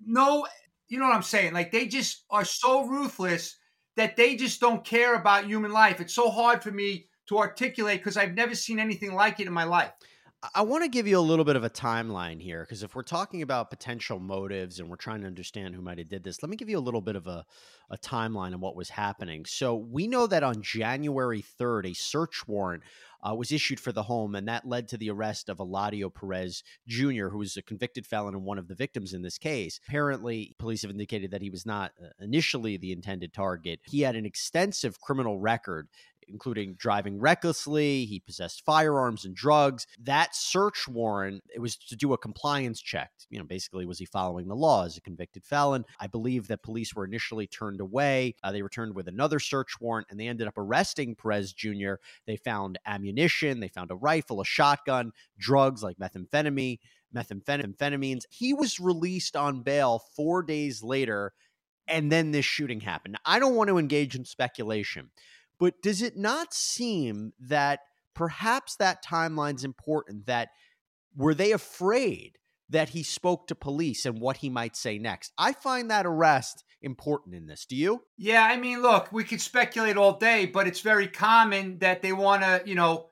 no, 0.06 0.46
you 0.89 1.00
know 1.00 1.08
what 1.08 1.16
I'm 1.16 1.24
saying? 1.24 1.54
Like 1.54 1.72
they 1.72 1.88
just 1.88 2.24
are 2.30 2.46
so 2.46 2.86
ruthless 2.86 3.58
that 3.98 4.16
they 4.16 4.36
just 4.36 4.62
don't 4.62 4.86
care 4.86 5.16
about 5.16 5.46
human 5.46 5.72
life. 5.72 6.00
It's 6.00 6.13
so 6.13 6.30
hard 6.30 6.63
for 6.63 6.72
me 6.72 7.08
to 7.27 7.39
articulate 7.39 8.00
because 8.00 8.16
I've 8.16 8.34
never 8.34 8.56
seen 8.56 8.80
anything 8.80 9.13
like 9.13 9.39
it 9.39 9.48
in 9.48 9.54
my 9.54 9.66
life. 9.66 9.92
I 10.54 10.62
want 10.62 10.84
to 10.84 10.89
give 10.89 11.08
you 11.08 11.18
a 11.18 11.20
little 11.20 11.44
bit 11.44 11.56
of 11.56 11.63
a 11.63 11.70
timeline 11.70 12.39
here 12.39 12.62
because 12.63 12.84
if 12.84 12.96
we're 12.96 13.01
talking 13.01 13.42
about 13.42 13.72
potential 13.72 14.20
motives 14.20 14.80
and 14.80 14.88
we're 14.88 14.96
trying 14.96 15.22
to 15.22 15.27
understand 15.27 15.74
who 15.74 15.82
might 15.82 15.98
have 15.98 16.10
did 16.10 16.24
this, 16.24 16.44
let 16.44 16.50
me 16.51 16.56
give 16.56 16.70
you 16.70 16.77
a 16.77 16.80
little 16.80 17.01
bit 17.01 17.16
of 17.16 17.25
a, 17.25 17.44
a 17.89 17.98
timeline 17.98 18.54
of 18.54 18.60
what 18.60 18.75
was 18.75 18.89
happening. 18.89 19.46
So 19.46 19.75
we 19.75 20.08
know 20.08 20.27
that 20.27 20.44
on 20.44 20.62
January 20.62 21.44
3rd, 21.60 21.89
a 21.89 21.94
search 21.96 22.48
warrant 22.48 22.84
uh, 23.27 23.34
was 23.34 23.51
issued 23.51 23.79
for 23.79 23.91
the 23.91 24.03
home, 24.03 24.36
and 24.36 24.48
that 24.48 24.67
led 24.67 24.88
to 24.88 24.98
the 24.98 25.10
arrest 25.10 25.50
of 25.50 25.57
Eladio 25.57 26.13
Perez 26.13 26.63
Jr., 26.88 27.29
who 27.29 27.39
was 27.39 27.57
a 27.57 27.62
convicted 27.62 28.05
felon 28.05 28.36
and 28.36 28.43
one 28.43 28.57
of 28.57 28.67
the 28.67 28.75
victims 28.75 29.13
in 29.13 29.22
this 29.22 29.38
case. 29.38 29.79
Apparently, 29.88 30.55
police 30.60 30.81
have 30.84 30.91
indicated 30.91 31.31
that 31.31 31.41
he 31.41 31.50
was 31.50 31.65
not 31.65 31.91
uh, 32.01 32.07
initially 32.19 32.77
the 32.77 32.91
intended 32.91 33.34
target. 33.34 33.79
He 33.86 34.01
had 34.01 34.15
an 34.15 34.25
extensive 34.25 35.00
criminal 35.01 35.39
record 35.39 35.88
including 36.27 36.75
driving 36.75 37.19
recklessly. 37.19 38.05
He 38.05 38.19
possessed 38.19 38.63
firearms 38.65 39.25
and 39.25 39.36
drugs. 39.36 39.88
That 40.00 40.36
search 40.36 40.88
warrant, 40.88 41.43
it 41.53 41.60
was 41.60 41.77
to 41.77 41.96
do 41.96 42.13
a 42.13 42.17
compliance 42.17 42.81
check. 42.81 43.12
You 43.29 43.39
know, 43.39 43.46
basically, 43.46 43.86
was 43.86 44.00
he 44.00 44.05
following 44.05 44.48
the 44.48 44.55
law 44.55 44.86
as 44.86 44.98
a 44.98 45.01
convicted 45.01 45.46
felon? 45.46 45.86
I 46.00 46.07
believe 46.07 46.48
that 46.48 46.63
police 46.63 46.93
were 46.93 47.05
initially 47.05 47.48
turned 47.48 47.81
away. 47.81 48.36
Uh, 48.43 48.51
they 48.51 48.62
returned 48.62 48.96
with 48.96 49.07
another 49.07 49.39
search 49.39 49.79
warrant 49.79 50.07
and 50.10 50.19
they 50.19 50.27
ended 50.27 50.48
up 50.48 50.57
arresting 50.57 51.15
Perez 51.15 51.53
Jr. 51.53 51.96
They 52.25 52.38
found 52.38 52.79
ammunition, 52.86 53.60
they 53.60 53.67
found 53.67 53.91
a 53.91 53.96
rifle, 53.96 54.41
a 54.41 54.46
shotgun, 54.46 55.12
drugs 55.38 55.84
like 55.84 55.98
methamphetamine. 55.98 56.79
Methamphetamines. 57.15 58.24
He 58.29 58.53
was 58.53 58.81
released 58.81 59.38
on 59.38 59.63
bail 59.63 60.03
four 60.15 60.43
days 60.43 60.84
later, 60.84 61.34
and 61.88 62.12
then 62.12 62.31
this 62.31 62.46
shooting 62.46 62.81
happened. 62.81 63.17
I 63.25 63.39
don't 63.39 63.55
want 63.55 63.69
to 63.69 63.77
engage 63.77 64.15
in 64.15 64.25
speculation, 64.25 65.10
but 65.60 65.82
does 65.82 66.02
it 66.02 66.18
not 66.18 66.54
seem 66.54 67.34
that 67.40 67.80
perhaps 68.14 68.76
that 68.78 69.04
timeline's 69.04 69.64
important? 69.64 70.26
That 70.26 70.50
were 71.16 71.34
they 71.34 71.52
afraid 71.52 72.38
that 72.70 72.90
he 72.90 73.04
spoke 73.04 73.48
to 73.48 73.56
police 73.56 74.06
and 74.06 74.20
what 74.20 74.38
he 74.38 74.50
might 74.50 74.76
say 74.76 74.98
next? 74.98 75.32
I 75.38 75.54
find 75.54 75.90
that 75.90 76.06
arrest 76.06 76.64
important 76.82 77.36
in 77.36 77.48
this. 77.48 77.66
Do 77.66 77.76
you? 77.76 78.04
Yeah, 78.18 78.44
I 78.44 78.58
mean, 78.58 78.82
look, 78.82 79.12
we 79.12 79.24
could 79.24 79.42
speculate 79.42 79.98
all 79.98 80.18
day, 80.18 80.46
but 80.46 80.68
it's 80.68 80.82
very 80.82 81.08
common 81.08 81.80
that 81.80 82.02
they 82.02 82.14
want 82.14 82.44
to, 82.44 82.62
you 82.66 82.76
know, 82.76 83.10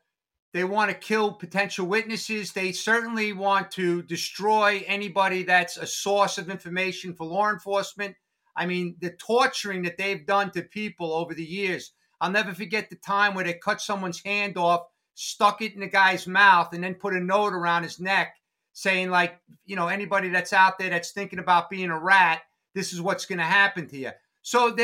they 0.53 0.63
want 0.63 0.89
to 0.89 0.95
kill 0.95 1.33
potential 1.33 1.85
witnesses. 1.85 2.53
They 2.53 2.71
certainly 2.71 3.33
want 3.33 3.71
to 3.71 4.03
destroy 4.03 4.85
anybody 4.87 5.43
that's 5.43 5.75
a 5.75 5.85
source 5.85 6.37
of 6.37 6.49
information 6.49 7.13
for 7.13 7.25
law 7.25 7.49
enforcement. 7.49 8.15
I 8.55 8.65
mean, 8.65 8.95
the 9.01 9.11
torturing 9.11 9.81
that 9.81 9.97
they've 9.97 10.25
done 10.25 10.51
to 10.51 10.61
people 10.61 11.11
over 11.13 11.33
the 11.33 11.43
years 11.43 11.91
I'll 12.21 12.31
never 12.31 12.53
forget 12.53 12.89
the 12.89 12.95
time 12.95 13.33
where 13.33 13.45
they 13.45 13.53
cut 13.53 13.81
someone's 13.81 14.23
hand 14.23 14.57
off, 14.57 14.87
stuck 15.13 15.61
it 15.61 15.73
in 15.73 15.79
the 15.79 15.87
guy's 15.87 16.27
mouth, 16.27 16.73
and 16.73 16.83
then 16.83 16.95
put 16.95 17.13
a 17.13 17.19
note 17.19 17.53
around 17.53 17.83
his 17.83 17.99
neck 17.99 18.35
saying, 18.73 19.09
like, 19.09 19.39
you 19.65 19.75
know, 19.75 19.87
anybody 19.87 20.29
that's 20.29 20.53
out 20.53 20.77
there 20.77 20.89
that's 20.89 21.11
thinking 21.11 21.39
about 21.39 21.69
being 21.69 21.89
a 21.89 21.99
rat, 21.99 22.41
this 22.73 22.91
is 22.91 23.01
what's 23.01 23.25
going 23.25 23.39
to 23.39 23.45
happen 23.45 23.87
to 23.87 23.97
you. 23.97 24.11
So, 24.41 24.75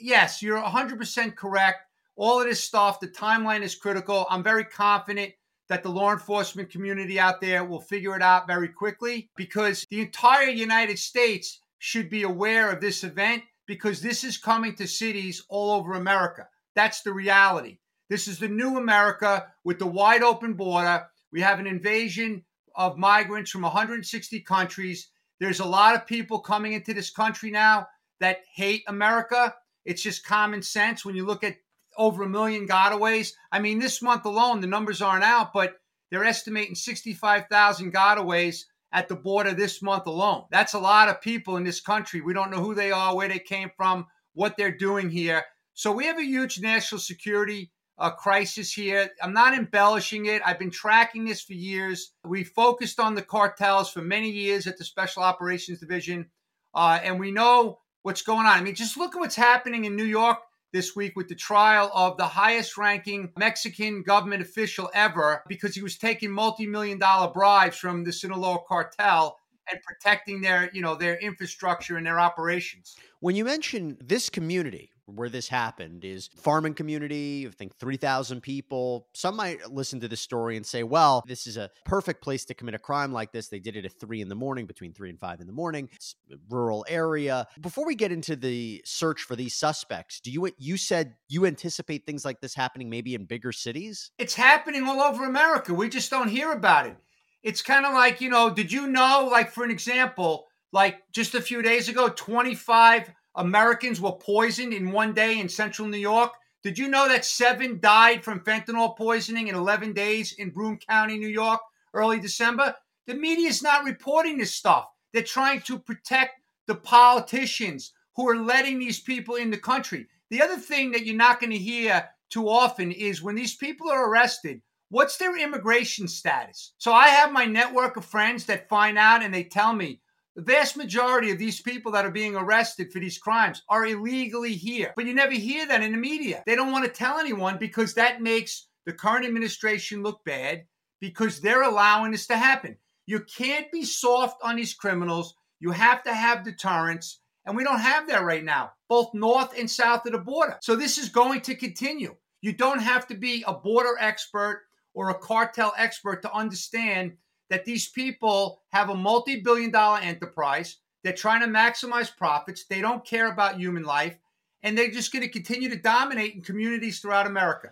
yes, 0.00 0.42
you're 0.42 0.60
100% 0.60 1.34
correct. 1.34 1.78
All 2.16 2.40
of 2.40 2.46
this 2.46 2.62
stuff, 2.62 3.00
the 3.00 3.08
timeline 3.08 3.62
is 3.62 3.74
critical. 3.74 4.26
I'm 4.30 4.42
very 4.42 4.64
confident 4.64 5.32
that 5.68 5.82
the 5.82 5.88
law 5.88 6.12
enforcement 6.12 6.70
community 6.70 7.18
out 7.18 7.40
there 7.40 7.64
will 7.64 7.80
figure 7.80 8.14
it 8.14 8.22
out 8.22 8.46
very 8.46 8.68
quickly 8.68 9.30
because 9.36 9.86
the 9.88 10.02
entire 10.02 10.50
United 10.50 10.98
States 10.98 11.60
should 11.78 12.10
be 12.10 12.22
aware 12.22 12.70
of 12.70 12.80
this 12.80 13.02
event 13.02 13.42
because 13.66 14.02
this 14.02 14.22
is 14.22 14.36
coming 14.36 14.74
to 14.74 14.86
cities 14.86 15.42
all 15.48 15.72
over 15.72 15.94
America. 15.94 16.46
That's 16.74 17.02
the 17.02 17.12
reality. 17.12 17.78
This 18.10 18.28
is 18.28 18.38
the 18.38 18.48
new 18.48 18.76
America 18.76 19.46
with 19.64 19.78
the 19.78 19.86
wide 19.86 20.22
open 20.22 20.54
border. 20.54 21.06
We 21.32 21.40
have 21.40 21.58
an 21.58 21.66
invasion 21.66 22.44
of 22.74 22.98
migrants 22.98 23.50
from 23.50 23.62
160 23.62 24.40
countries. 24.40 25.08
There's 25.40 25.60
a 25.60 25.64
lot 25.64 25.94
of 25.94 26.06
people 26.06 26.40
coming 26.40 26.72
into 26.72 26.94
this 26.94 27.10
country 27.10 27.50
now 27.50 27.88
that 28.20 28.42
hate 28.54 28.84
America. 28.88 29.54
It's 29.84 30.02
just 30.02 30.24
common 30.24 30.62
sense 30.62 31.04
when 31.04 31.14
you 31.14 31.24
look 31.26 31.44
at 31.44 31.56
over 31.96 32.24
a 32.24 32.28
million 32.28 32.66
gotaways. 32.66 33.32
I 33.52 33.60
mean, 33.60 33.78
this 33.78 34.02
month 34.02 34.24
alone, 34.24 34.60
the 34.60 34.66
numbers 34.66 35.02
aren't 35.02 35.24
out, 35.24 35.52
but 35.52 35.76
they're 36.10 36.24
estimating 36.24 36.74
65,000 36.74 37.92
gotaways 37.92 38.64
at 38.92 39.08
the 39.08 39.16
border 39.16 39.52
this 39.52 39.82
month 39.82 40.06
alone. 40.06 40.44
That's 40.50 40.74
a 40.74 40.78
lot 40.78 41.08
of 41.08 41.20
people 41.20 41.56
in 41.56 41.64
this 41.64 41.80
country. 41.80 42.20
We 42.20 42.32
don't 42.32 42.50
know 42.50 42.62
who 42.62 42.74
they 42.74 42.92
are, 42.92 43.14
where 43.14 43.28
they 43.28 43.40
came 43.40 43.70
from, 43.76 44.06
what 44.34 44.56
they're 44.56 44.76
doing 44.76 45.10
here. 45.10 45.44
So 45.74 45.90
we 45.90 46.06
have 46.06 46.18
a 46.18 46.24
huge 46.24 46.60
national 46.60 47.00
security 47.00 47.70
uh, 47.98 48.10
crisis 48.10 48.72
here. 48.72 49.10
I'm 49.22 49.32
not 49.32 49.54
embellishing 49.54 50.26
it. 50.26 50.42
I've 50.44 50.58
been 50.58 50.70
tracking 50.70 51.24
this 51.24 51.42
for 51.42 51.54
years. 51.54 52.12
We 52.24 52.44
focused 52.44 53.00
on 53.00 53.14
the 53.14 53.22
cartels 53.22 53.90
for 53.90 54.00
many 54.00 54.30
years 54.30 54.66
at 54.66 54.78
the 54.78 54.84
Special 54.84 55.22
Operations 55.22 55.80
Division, 55.80 56.26
uh, 56.74 56.98
and 57.02 57.18
we 57.18 57.30
know 57.30 57.80
what's 58.02 58.22
going 58.22 58.46
on. 58.46 58.58
I 58.58 58.60
mean, 58.60 58.74
just 58.74 58.96
look 58.96 59.14
at 59.14 59.18
what's 59.18 59.36
happening 59.36 59.84
in 59.84 59.96
New 59.96 60.04
York 60.04 60.38
this 60.72 60.96
week 60.96 61.14
with 61.16 61.28
the 61.28 61.34
trial 61.36 61.90
of 61.94 62.16
the 62.16 62.26
highest 62.26 62.76
ranking 62.76 63.32
Mexican 63.36 64.02
government 64.02 64.42
official 64.42 64.90
ever 64.92 65.42
because 65.48 65.74
he 65.74 65.82
was 65.82 65.96
taking 65.96 66.30
multi-million 66.30 66.98
dollar 66.98 67.32
bribes 67.32 67.76
from 67.76 68.02
the 68.02 68.12
Sinaloa 68.12 68.58
cartel 68.66 69.38
and 69.70 69.80
protecting 69.82 70.40
their, 70.40 70.70
you 70.72 70.82
know, 70.82 70.94
their 70.94 71.16
infrastructure 71.18 71.96
and 71.96 72.04
their 72.04 72.20
operations. 72.20 72.96
When 73.20 73.36
you 73.36 73.44
mention 73.44 73.96
this 74.04 74.28
community, 74.28 74.90
where 75.06 75.28
this 75.28 75.48
happened 75.48 76.04
is 76.04 76.28
farming 76.36 76.74
community. 76.74 77.46
I 77.46 77.50
think 77.50 77.76
3,000 77.76 78.40
people. 78.40 79.08
Some 79.14 79.36
might 79.36 79.70
listen 79.70 80.00
to 80.00 80.08
this 80.08 80.20
story 80.20 80.56
and 80.56 80.64
say, 80.64 80.82
well, 80.82 81.22
this 81.26 81.46
is 81.46 81.56
a 81.56 81.70
perfect 81.84 82.22
place 82.22 82.44
to 82.46 82.54
commit 82.54 82.74
a 82.74 82.78
crime 82.78 83.12
like 83.12 83.32
this. 83.32 83.48
They 83.48 83.58
did 83.58 83.76
it 83.76 83.84
at 83.84 83.98
three 84.00 84.20
in 84.20 84.28
the 84.28 84.34
morning, 84.34 84.66
between 84.66 84.92
three 84.92 85.10
and 85.10 85.18
five 85.18 85.40
in 85.40 85.46
the 85.46 85.52
morning. 85.52 85.88
It's 85.92 86.16
rural 86.48 86.84
area. 86.88 87.46
Before 87.60 87.86
we 87.86 87.94
get 87.94 88.12
into 88.12 88.36
the 88.36 88.82
search 88.84 89.22
for 89.22 89.36
these 89.36 89.54
suspects, 89.54 90.20
do 90.20 90.30
you, 90.30 90.50
you 90.58 90.76
said 90.76 91.14
you 91.28 91.46
anticipate 91.46 92.06
things 92.06 92.24
like 92.24 92.40
this 92.40 92.54
happening 92.54 92.88
maybe 92.88 93.14
in 93.14 93.24
bigger 93.24 93.52
cities? 93.52 94.10
It's 94.18 94.34
happening 94.34 94.84
all 94.84 95.00
over 95.00 95.24
America. 95.24 95.74
We 95.74 95.88
just 95.88 96.10
don't 96.10 96.28
hear 96.28 96.52
about 96.52 96.86
it. 96.86 96.96
It's 97.42 97.60
kind 97.60 97.84
of 97.84 97.92
like, 97.92 98.20
you 98.20 98.30
know, 98.30 98.48
did 98.50 98.72
you 98.72 98.86
know, 98.86 99.28
like, 99.30 99.50
for 99.50 99.64
an 99.64 99.70
example, 99.70 100.46
like 100.72 101.02
just 101.12 101.34
a 101.34 101.42
few 101.42 101.60
days 101.62 101.88
ago, 101.88 102.08
25 102.08 103.12
Americans 103.36 104.00
were 104.00 104.12
poisoned 104.12 104.72
in 104.72 104.92
one 104.92 105.12
day 105.12 105.38
in 105.38 105.48
central 105.48 105.88
New 105.88 105.98
York. 105.98 106.32
Did 106.62 106.78
you 106.78 106.88
know 106.88 107.08
that 107.08 107.24
seven 107.24 107.80
died 107.80 108.24
from 108.24 108.40
fentanyl 108.40 108.96
poisoning 108.96 109.48
in 109.48 109.54
11 109.54 109.92
days 109.92 110.32
in 110.34 110.50
Broome 110.50 110.78
County, 110.78 111.18
New 111.18 111.28
York, 111.28 111.60
early 111.92 112.20
December? 112.20 112.74
The 113.06 113.14
media 113.14 113.48
is 113.48 113.62
not 113.62 113.84
reporting 113.84 114.38
this 114.38 114.54
stuff. 114.54 114.86
They're 115.12 115.22
trying 115.22 115.60
to 115.62 115.78
protect 115.78 116.40
the 116.66 116.74
politicians 116.74 117.92
who 118.16 118.28
are 118.28 118.36
letting 118.36 118.78
these 118.78 119.00
people 119.00 119.34
in 119.34 119.50
the 119.50 119.58
country. 119.58 120.06
The 120.30 120.40
other 120.40 120.56
thing 120.56 120.92
that 120.92 121.04
you're 121.04 121.16
not 121.16 121.40
going 121.40 121.50
to 121.50 121.58
hear 121.58 122.08
too 122.30 122.48
often 122.48 122.90
is 122.92 123.22
when 123.22 123.34
these 123.34 123.56
people 123.56 123.90
are 123.90 124.08
arrested, 124.08 124.62
what's 124.88 125.16
their 125.18 125.38
immigration 125.38 126.08
status? 126.08 126.72
So 126.78 126.92
I 126.92 127.08
have 127.08 127.32
my 127.32 127.44
network 127.44 127.96
of 127.96 128.04
friends 128.04 128.46
that 128.46 128.68
find 128.68 128.96
out 128.96 129.22
and 129.22 129.34
they 129.34 129.44
tell 129.44 129.72
me 129.72 130.00
the 130.36 130.42
vast 130.42 130.76
majority 130.76 131.30
of 131.30 131.38
these 131.38 131.60
people 131.60 131.92
that 131.92 132.04
are 132.04 132.10
being 132.10 132.34
arrested 132.34 132.92
for 132.92 132.98
these 132.98 133.18
crimes 133.18 133.62
are 133.68 133.86
illegally 133.86 134.54
here. 134.54 134.92
But 134.96 135.06
you 135.06 135.14
never 135.14 135.32
hear 135.32 135.66
that 135.66 135.82
in 135.82 135.92
the 135.92 135.98
media. 135.98 136.42
They 136.46 136.56
don't 136.56 136.72
want 136.72 136.84
to 136.84 136.90
tell 136.90 137.18
anyone 137.18 137.56
because 137.58 137.94
that 137.94 138.20
makes 138.20 138.68
the 138.86 138.92
current 138.92 139.24
administration 139.24 140.02
look 140.02 140.24
bad 140.24 140.64
because 141.00 141.40
they're 141.40 141.62
allowing 141.62 142.12
this 142.12 142.26
to 142.26 142.36
happen. 142.36 142.76
You 143.06 143.20
can't 143.20 143.70
be 143.70 143.84
soft 143.84 144.40
on 144.42 144.56
these 144.56 144.74
criminals. 144.74 145.34
You 145.60 145.70
have 145.70 146.02
to 146.04 146.14
have 146.14 146.44
deterrence. 146.44 147.20
And 147.46 147.56
we 147.56 147.62
don't 147.62 147.80
have 147.80 148.08
that 148.08 148.24
right 148.24 148.42
now, 148.42 148.72
both 148.88 149.12
north 149.12 149.56
and 149.56 149.70
south 149.70 150.06
of 150.06 150.12
the 150.12 150.18
border. 150.18 150.56
So 150.62 150.74
this 150.74 150.98
is 150.98 151.10
going 151.10 151.42
to 151.42 151.54
continue. 151.54 152.16
You 152.40 152.52
don't 152.52 152.80
have 152.80 153.06
to 153.08 153.14
be 153.14 153.44
a 153.46 153.54
border 153.54 153.96
expert 154.00 154.62
or 154.94 155.10
a 155.10 155.18
cartel 155.18 155.74
expert 155.76 156.22
to 156.22 156.32
understand 156.32 157.12
that 157.50 157.64
these 157.64 157.88
people 157.88 158.62
have 158.72 158.90
a 158.90 158.94
multi 158.94 159.40
billion 159.40 159.70
dollar 159.70 159.98
enterprise. 159.98 160.78
They're 161.02 161.12
trying 161.12 161.42
to 161.42 161.46
maximize 161.46 162.14
profits. 162.14 162.64
They 162.64 162.80
don't 162.80 163.04
care 163.04 163.30
about 163.30 163.58
human 163.58 163.82
life. 163.82 164.16
And 164.62 164.78
they're 164.78 164.90
just 164.90 165.12
going 165.12 165.22
to 165.22 165.28
continue 165.28 165.68
to 165.68 165.76
dominate 165.76 166.34
in 166.34 166.40
communities 166.40 167.00
throughout 167.00 167.26
America. 167.26 167.68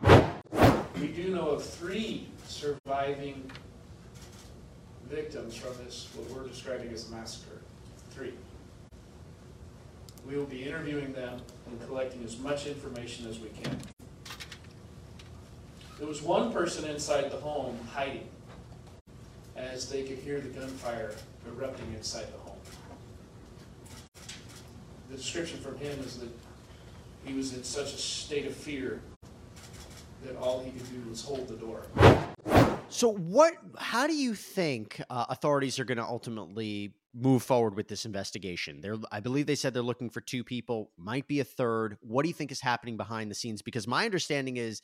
We 1.00 1.09
do 1.09 1.35
know 1.35 1.49
of 1.49 1.64
three 1.64 2.29
surviving 2.47 3.50
victims 5.09 5.57
from 5.57 5.73
this, 5.85 6.09
what 6.14 6.31
we're 6.31 6.47
describing 6.47 6.93
as 6.93 7.09
a 7.09 7.14
massacre. 7.14 7.62
Three. 8.11 8.35
We 10.26 10.37
will 10.37 10.45
be 10.45 10.62
interviewing 10.64 11.12
them 11.14 11.41
and 11.67 11.87
collecting 11.87 12.23
as 12.25 12.38
much 12.38 12.67
information 12.67 13.26
as 13.26 13.38
we 13.38 13.49
can. 13.49 13.76
There 15.99 16.07
was 16.07 16.21
one 16.21 16.52
person 16.52 16.85
inside 16.85 17.31
the 17.31 17.37
home 17.37 17.79
hiding 17.93 18.29
as 19.71 19.88
they 19.88 20.02
could 20.02 20.19
hear 20.19 20.40
the 20.40 20.49
gunfire 20.49 21.14
erupting 21.47 21.92
inside 21.95 22.26
the 22.33 22.38
home. 22.38 22.59
The 25.11 25.16
description 25.16 25.61
from 25.61 25.76
him 25.78 25.99
is 26.00 26.19
that 26.19 26.31
he 27.25 27.35
was 27.35 27.54
in 27.54 27.62
such 27.62 27.95
a 27.95 27.99
state 27.99 28.47
of 28.47 28.54
fear 28.54 29.00
that 30.25 30.37
all 30.37 30.61
he 30.61 30.71
could 30.71 30.90
do 30.90 31.09
was 31.09 31.25
hold 31.25 31.49
the 31.49 31.57
door. 31.57 31.83
So, 32.88 33.12
what? 33.12 33.54
How 33.78 34.07
do 34.07 34.14
you 34.14 34.35
think 34.35 35.00
uh, 35.09 35.26
authorities 35.28 35.78
are 35.78 35.85
going 35.85 35.99
to 35.99 36.04
ultimately 36.04 36.95
move 37.14 37.42
forward 37.42 37.75
with 37.75 37.88
this 37.88 38.04
investigation? 38.04 38.81
They're, 38.81 38.97
I 39.11 39.21
believe 39.21 39.47
they 39.47 39.54
said 39.54 39.75
they're 39.75 39.83
looking 39.83 40.11
for 40.11 40.21
two 40.21 40.45
people, 40.45 40.90
might 40.97 41.26
be 41.26 41.40
a 41.40 41.45
third. 41.45 41.97
What 42.00 42.23
do 42.23 42.28
you 42.28 42.35
think 42.35 42.52
is 42.52 42.61
happening 42.61 42.97
behind 42.97 43.31
the 43.31 43.35
scenes? 43.35 43.62
Because 43.62 43.88
my 43.88 44.04
understanding 44.04 44.57
is 44.57 44.83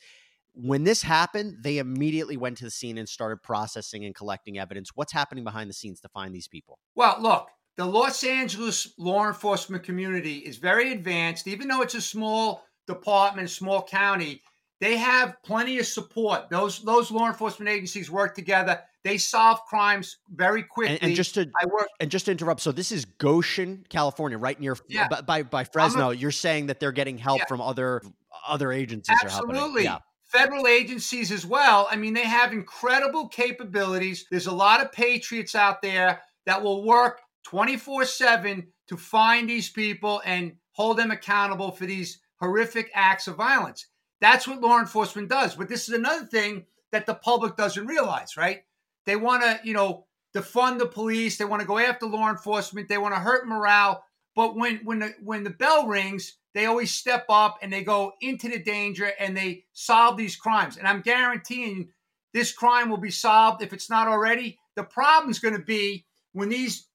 when 0.53 0.83
this 0.83 1.01
happened, 1.01 1.57
they 1.61 1.77
immediately 1.77 2.37
went 2.37 2.57
to 2.57 2.65
the 2.65 2.71
scene 2.71 2.97
and 2.97 3.07
started 3.07 3.41
processing 3.43 4.05
and 4.05 4.15
collecting 4.15 4.57
evidence. 4.57 4.91
What's 4.95 5.13
happening 5.13 5.43
behind 5.43 5.69
the 5.69 5.73
scenes 5.73 6.01
to 6.01 6.09
find 6.09 6.33
these 6.33 6.47
people? 6.47 6.79
Well, 6.95 7.17
look, 7.19 7.49
the 7.77 7.85
Los 7.85 8.23
Angeles 8.23 8.93
law 8.97 9.27
enforcement 9.27 9.83
community 9.83 10.39
is 10.39 10.57
very 10.57 10.91
advanced, 10.91 11.47
even 11.47 11.67
though 11.67 11.81
it's 11.81 11.95
a 11.95 12.01
small 12.01 12.63
department, 12.87 13.49
small 13.49 13.83
county. 13.83 14.41
They 14.81 14.97
have 14.97 15.35
plenty 15.45 15.77
of 15.79 15.85
support. 15.85 16.49
Those 16.49 16.81
those 16.83 17.11
law 17.11 17.27
enforcement 17.27 17.69
agencies 17.69 18.09
work 18.09 18.33
together. 18.33 18.81
They 19.03 19.17
solve 19.17 19.61
crimes 19.65 20.17
very 20.29 20.63
quickly. 20.63 20.95
And, 20.95 21.03
and 21.03 21.15
just 21.15 21.35
to 21.35 21.49
I 21.61 21.65
work 21.65 21.87
and 21.99 22.09
just 22.09 22.25
to 22.25 22.31
interrupt, 22.31 22.61
so 22.61 22.71
this 22.71 22.91
is 22.91 23.05
Goshen, 23.05 23.85
California, 23.89 24.37
right 24.37 24.59
near 24.59 24.77
yeah. 24.87 25.07
by 25.25 25.43
by 25.43 25.63
Fresno. 25.63 26.11
A, 26.11 26.13
You're 26.13 26.31
saying 26.31 26.67
that 26.67 26.79
they're 26.79 26.93
getting 26.93 27.17
help 27.17 27.39
yeah. 27.39 27.45
from 27.45 27.61
other 27.61 28.01
other 28.47 28.71
agencies. 28.71 29.17
Absolutely. 29.21 29.83
Yeah 29.83 29.99
federal 30.29 30.67
agencies 30.67 31.31
as 31.31 31.45
well. 31.45 31.87
I 31.91 31.95
mean, 31.95 32.13
they 32.13 32.23
have 32.23 32.53
incredible 32.53 33.27
capabilities. 33.27 34.25
There's 34.29 34.47
a 34.47 34.51
lot 34.51 34.81
of 34.81 34.91
patriots 34.91 35.55
out 35.55 35.81
there 35.81 36.21
that 36.45 36.63
will 36.63 36.83
work 36.83 37.21
24 37.43 38.05
7 38.05 38.67
to 38.87 38.97
find 38.97 39.49
these 39.49 39.69
people 39.69 40.21
and 40.25 40.53
hold 40.71 40.97
them 40.97 41.11
accountable 41.11 41.71
for 41.71 41.85
these 41.85 42.19
horrific 42.39 42.89
acts 42.93 43.27
of 43.27 43.35
violence. 43.35 43.87
That's 44.21 44.47
what 44.47 44.61
law 44.61 44.79
enforcement 44.79 45.29
does. 45.29 45.55
But 45.55 45.69
this 45.69 45.87
is 45.87 45.95
another 45.95 46.25
thing 46.25 46.65
that 46.91 47.05
the 47.05 47.15
public 47.15 47.55
doesn't 47.55 47.87
realize, 47.87 48.37
right? 48.37 48.63
They 49.05 49.15
want 49.15 49.43
to, 49.43 49.59
you 49.63 49.73
know, 49.73 50.05
defund 50.35 50.79
the 50.79 50.85
police. 50.85 51.37
They 51.37 51.45
want 51.45 51.61
to 51.61 51.67
go 51.67 51.77
after 51.77 52.05
law 52.05 52.29
enforcement. 52.29 52.89
They 52.89 52.97
want 52.97 53.15
to 53.15 53.19
hurt 53.19 53.47
morale. 53.47 54.03
But 54.35 54.55
when 54.55 54.77
when 54.83 54.99
the 54.99 55.13
when 55.23 55.43
the 55.43 55.49
bell 55.49 55.87
rings, 55.87 56.35
they 56.53 56.65
always 56.65 56.91
step 56.91 57.25
up 57.29 57.59
and 57.61 57.71
they 57.71 57.83
go 57.83 58.13
into 58.21 58.49
the 58.49 58.59
danger 58.59 59.11
and 59.19 59.35
they 59.35 59.65
solve 59.73 60.17
these 60.17 60.35
crimes. 60.35 60.77
And 60.77 60.87
I'm 60.87 61.01
guaranteeing 61.01 61.89
this 62.33 62.51
crime 62.51 62.89
will 62.89 62.97
be 62.97 63.11
solved 63.11 63.61
if 63.61 63.73
it's 63.73 63.89
not 63.89 64.07
already. 64.07 64.59
The 64.75 64.83
problem's 64.83 65.39
going 65.39 65.55
to 65.55 65.63
be 65.63 66.05
when 66.33 66.49
these 66.49 66.87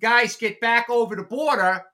guys 0.00 0.36
get 0.36 0.60
back 0.60 0.90
over 0.90 1.16
the 1.16 1.22
border 1.22 1.84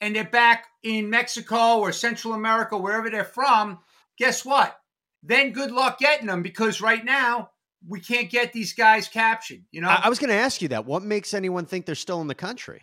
and 0.00 0.14
they're 0.14 0.24
back 0.24 0.66
in 0.82 1.10
Mexico 1.10 1.78
or 1.78 1.92
Central 1.92 2.34
America, 2.34 2.76
wherever 2.76 3.10
they're 3.10 3.24
from. 3.24 3.78
Guess 4.18 4.44
what? 4.44 4.78
Then 5.22 5.52
good 5.52 5.70
luck 5.70 5.98
getting 5.98 6.26
them 6.26 6.42
because 6.42 6.80
right 6.80 7.04
now 7.04 7.50
we 7.88 8.00
can't 8.00 8.30
get 8.30 8.52
these 8.52 8.72
guys 8.72 9.08
captured. 9.08 9.62
You 9.70 9.80
know, 9.80 9.88
I, 9.88 10.08
was 10.08 10.18
going 10.18 10.30
to 10.30 10.36
ask 10.36 10.62
you 10.62 10.68
that. 10.68 10.86
What 10.86 11.02
makes 11.02 11.34
anyone 11.34 11.66
think 11.66 11.86
they're 11.86 11.94
still 11.94 12.20
in 12.20 12.26
the 12.26 12.34
country? 12.34 12.82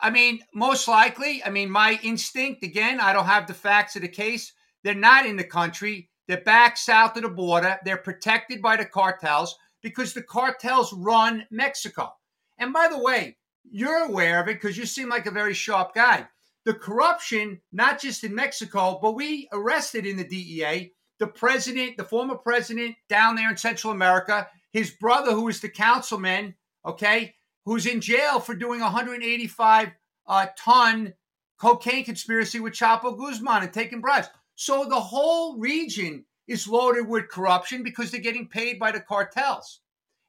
I 0.00 0.10
mean, 0.10 0.40
most 0.54 0.88
likely. 0.88 1.42
I 1.44 1.50
mean, 1.50 1.70
my 1.70 1.98
instinct, 2.02 2.62
again, 2.62 3.00
I 3.00 3.12
don't 3.12 3.26
have 3.26 3.46
the 3.46 3.54
facts 3.54 3.96
of 3.96 4.02
the 4.02 4.08
case. 4.08 4.52
They're 4.84 4.94
not 4.94 5.26
in 5.26 5.36
the 5.36 5.44
country. 5.44 6.10
They're 6.26 6.40
back 6.42 6.76
south 6.76 7.16
of 7.16 7.22
the 7.22 7.28
border. 7.28 7.78
They're 7.84 7.96
protected 7.96 8.62
by 8.62 8.76
the 8.76 8.84
cartels 8.84 9.56
because 9.82 10.12
the 10.14 10.22
cartels 10.22 10.92
run 10.92 11.46
Mexico. 11.50 12.12
And 12.58 12.72
by 12.72 12.88
the 12.88 12.98
way, 12.98 13.36
you're 13.70 14.04
aware 14.04 14.40
of 14.40 14.48
it 14.48 14.60
because 14.60 14.76
you 14.76 14.86
seem 14.86 15.08
like 15.08 15.26
a 15.26 15.30
very 15.30 15.54
sharp 15.54 15.94
guy. 15.94 16.26
The 16.64 16.74
corruption, 16.74 17.60
not 17.72 18.00
just 18.00 18.24
in 18.24 18.34
Mexico, 18.34 18.98
but 19.00 19.14
we 19.14 19.48
arrested 19.52 20.06
in 20.06 20.16
the 20.16 20.24
DEA 20.24 20.92
the 21.18 21.26
president, 21.26 21.96
the 21.96 22.04
former 22.04 22.36
president 22.36 22.96
down 23.08 23.34
there 23.34 23.50
in 23.50 23.56
Central 23.56 23.92
America, 23.92 24.46
his 24.72 24.92
brother, 24.92 25.32
who 25.32 25.44
was 25.44 25.60
the 25.60 25.68
councilman, 25.68 26.54
okay, 26.86 27.34
who's 27.68 27.84
in 27.84 28.00
jail 28.00 28.40
for 28.40 28.54
doing 28.54 28.80
185 28.80 29.90
uh, 30.26 30.46
ton 30.56 31.12
cocaine 31.58 32.02
conspiracy 32.02 32.60
with 32.60 32.72
Chapo 32.72 33.16
Guzman 33.16 33.62
and 33.62 33.72
taking 33.72 34.00
bribes. 34.00 34.30
So 34.54 34.86
the 34.88 34.98
whole 34.98 35.58
region 35.58 36.24
is 36.46 36.66
loaded 36.66 37.06
with 37.06 37.28
corruption 37.28 37.82
because 37.82 38.10
they're 38.10 38.22
getting 38.22 38.48
paid 38.48 38.78
by 38.78 38.90
the 38.90 39.00
cartels. 39.00 39.80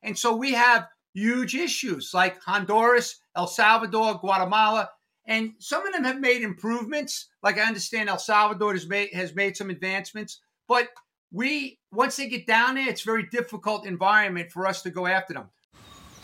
And 0.04 0.18
so 0.18 0.36
we 0.36 0.52
have 0.52 0.90
huge 1.14 1.56
issues 1.56 2.14
like 2.14 2.42
Honduras, 2.42 3.22
El 3.38 3.48
Salvador, 3.48 4.20
Guatemala, 4.20 4.90
and 5.26 5.54
some 5.60 5.88
of 5.88 5.94
them 5.94 6.04
have 6.04 6.20
made 6.20 6.42
improvements. 6.42 7.30
Like 7.42 7.58
I 7.58 7.62
understand 7.62 8.10
El 8.10 8.20
Salvador 8.20 8.74
has 8.74 8.86
made 8.86 9.14
has 9.14 9.34
made 9.34 9.56
some 9.56 9.70
advancements, 9.70 10.42
but 10.68 10.90
we 11.32 11.80
once 11.94 12.18
they 12.18 12.28
get 12.28 12.48
down 12.48 12.76
there, 12.76 12.90
it's 12.90 13.02
very 13.02 13.28
difficult 13.32 13.86
environment 13.86 14.52
for 14.52 14.68
us 14.68 14.82
to 14.82 14.90
go 14.90 15.08
after 15.08 15.34
them. 15.34 15.50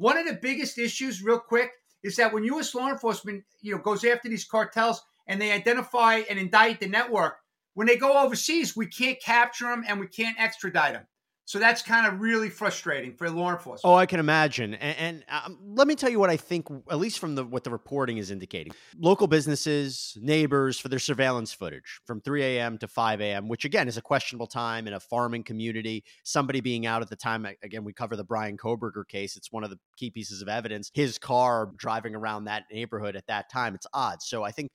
One 0.00 0.16
of 0.16 0.26
the 0.26 0.38
biggest 0.40 0.78
issues, 0.78 1.22
real 1.22 1.38
quick, 1.38 1.72
is 2.02 2.16
that 2.16 2.32
when 2.32 2.42
U.S. 2.44 2.74
law 2.74 2.88
enforcement, 2.88 3.44
you 3.60 3.76
know, 3.76 3.82
goes 3.82 4.02
after 4.02 4.30
these 4.30 4.46
cartels 4.46 5.02
and 5.26 5.38
they 5.38 5.52
identify 5.52 6.22
and 6.30 6.38
indict 6.38 6.80
the 6.80 6.88
network, 6.88 7.34
when 7.74 7.86
they 7.86 7.98
go 7.98 8.16
overseas, 8.16 8.74
we 8.74 8.86
can't 8.86 9.20
capture 9.20 9.66
them 9.66 9.84
and 9.86 10.00
we 10.00 10.06
can't 10.06 10.40
extradite 10.40 10.94
them. 10.94 11.06
So 11.50 11.58
that's 11.58 11.82
kind 11.82 12.06
of 12.06 12.20
really 12.20 12.48
frustrating 12.48 13.12
for 13.12 13.28
law 13.28 13.50
enforcement. 13.50 13.80
Oh, 13.82 13.96
I 13.96 14.06
can 14.06 14.20
imagine. 14.20 14.74
And, 14.74 14.96
and 14.98 15.24
um, 15.28 15.58
let 15.74 15.88
me 15.88 15.96
tell 15.96 16.08
you 16.08 16.20
what 16.20 16.30
I 16.30 16.36
think, 16.36 16.68
at 16.88 17.00
least 17.00 17.18
from 17.18 17.34
the 17.34 17.44
what 17.44 17.64
the 17.64 17.72
reporting 17.72 18.18
is 18.18 18.30
indicating. 18.30 18.72
Local 18.96 19.26
businesses, 19.26 20.16
neighbors 20.20 20.78
for 20.78 20.88
their 20.88 21.00
surveillance 21.00 21.52
footage 21.52 22.02
from 22.06 22.20
3 22.20 22.44
a.m. 22.44 22.78
to 22.78 22.86
5 22.86 23.20
a.m., 23.20 23.48
which 23.48 23.64
again 23.64 23.88
is 23.88 23.96
a 23.96 24.00
questionable 24.00 24.46
time 24.46 24.86
in 24.86 24.92
a 24.92 25.00
farming 25.00 25.42
community. 25.42 26.04
Somebody 26.22 26.60
being 26.60 26.86
out 26.86 27.02
at 27.02 27.10
the 27.10 27.16
time. 27.16 27.44
Again, 27.64 27.82
we 27.82 27.92
cover 27.92 28.14
the 28.14 28.22
Brian 28.22 28.56
Kohberger 28.56 29.02
case. 29.08 29.36
It's 29.36 29.50
one 29.50 29.64
of 29.64 29.70
the 29.70 29.78
key 29.96 30.10
pieces 30.10 30.42
of 30.42 30.48
evidence. 30.48 30.92
His 30.94 31.18
car 31.18 31.72
driving 31.76 32.14
around 32.14 32.44
that 32.44 32.66
neighborhood 32.70 33.16
at 33.16 33.26
that 33.26 33.50
time. 33.50 33.74
It's 33.74 33.88
odd. 33.92 34.22
So 34.22 34.44
I 34.44 34.52
think 34.52 34.70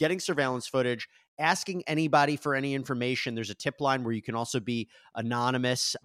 getting 0.00 0.18
surveillance 0.18 0.66
footage, 0.66 1.08
asking 1.40 1.82
anybody 1.86 2.36
for 2.36 2.54
any 2.54 2.74
information. 2.74 3.34
There's 3.34 3.50
a 3.50 3.54
tip 3.54 3.80
line 3.80 4.04
where 4.04 4.12
you 4.12 4.22
can 4.22 4.34
also 4.34 4.60
be 4.60 4.88
anonymous. 5.14 5.96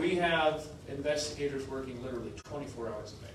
We 0.00 0.16
have 0.16 0.66
investigators 0.88 1.68
working 1.68 2.02
literally 2.02 2.32
24 2.44 2.88
hours 2.88 3.14
a 3.20 3.26
day. 3.26 3.32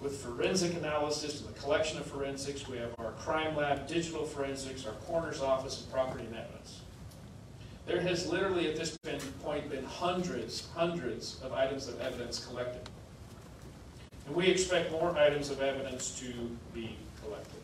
With 0.00 0.20
forensic 0.20 0.76
analysis 0.76 1.40
and 1.40 1.52
the 1.52 1.58
collection 1.58 1.98
of 1.98 2.06
forensics, 2.06 2.68
we 2.68 2.78
have 2.78 2.94
our 2.98 3.10
crime 3.12 3.56
lab, 3.56 3.88
digital 3.88 4.24
forensics, 4.24 4.86
our 4.86 4.92
coroner's 5.06 5.40
office, 5.40 5.82
and 5.82 5.92
property 5.92 6.24
and 6.24 6.36
evidence. 6.36 6.80
There 7.86 8.00
has 8.00 8.28
literally 8.30 8.70
at 8.70 8.76
this 8.76 8.96
point 9.42 9.68
been 9.70 9.84
hundreds, 9.84 10.68
hundreds 10.76 11.40
of 11.42 11.52
items 11.52 11.88
of 11.88 12.00
evidence 12.00 12.44
collected. 12.44 12.82
And 14.26 14.36
we 14.36 14.46
expect 14.46 14.92
more 14.92 15.16
items 15.16 15.50
of 15.50 15.62
evidence 15.62 16.20
to 16.20 16.32
be 16.74 16.94
collected. 17.24 17.57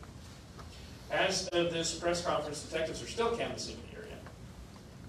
As 1.15 1.47
of 1.53 1.71
this 1.71 1.95
press 1.95 2.25
conference, 2.25 2.63
detectives 2.63 3.01
are 3.01 3.07
still 3.07 3.37
canvassing 3.37 3.77
the 3.89 3.97
area, 3.97 4.17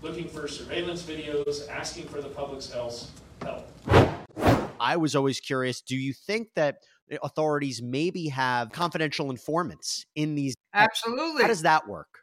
looking 0.03 0.29
for 0.29 0.47
surveillance 0.47 1.03
videos, 1.03 1.69
asking 1.69 2.07
for 2.07 2.23
the 2.23 2.29
public's 2.29 2.71
help. 2.71 3.66
I 4.79 4.97
was 4.97 5.16
always 5.16 5.40
curious 5.40 5.81
do 5.81 5.97
you 5.97 6.12
think 6.12 6.51
that 6.55 6.77
authorities 7.25 7.83
maybe 7.83 8.29
have 8.29 8.71
confidential 8.71 9.31
informants 9.31 10.07
in 10.14 10.37
these? 10.37 10.55
Absolutely. 10.73 11.42
How 11.42 11.49
does 11.49 11.62
that 11.62 11.88
work? 11.88 12.21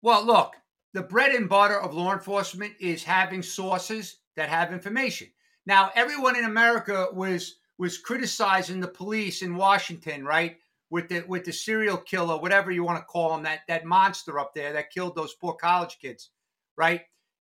Well, 0.00 0.24
look, 0.24 0.54
the 0.94 1.02
bread 1.02 1.34
and 1.34 1.46
butter 1.46 1.78
of 1.78 1.92
law 1.92 2.14
enforcement 2.14 2.72
is 2.80 3.04
having 3.04 3.42
sources 3.42 4.16
that 4.36 4.48
have 4.48 4.72
information. 4.72 5.28
Now, 5.66 5.90
everyone 5.94 6.36
in 6.36 6.44
America 6.44 7.08
was 7.12 7.56
was 7.76 7.98
criticizing 7.98 8.80
the 8.80 8.88
police 8.88 9.42
in 9.42 9.56
Washington, 9.56 10.24
right? 10.24 10.56
With 10.90 11.08
the 11.08 11.24
with 11.28 11.44
the 11.44 11.52
serial 11.52 11.96
killer, 11.96 12.36
whatever 12.36 12.70
you 12.70 12.82
want 12.82 12.98
to 12.98 13.04
call 13.04 13.36
him, 13.36 13.44
that 13.44 13.60
that 13.68 13.84
monster 13.84 14.38
up 14.38 14.54
there 14.54 14.72
that 14.72 14.90
killed 14.90 15.14
those 15.14 15.34
poor 15.34 15.54
college 15.54 15.98
kids, 16.00 16.30
right? 16.76 17.02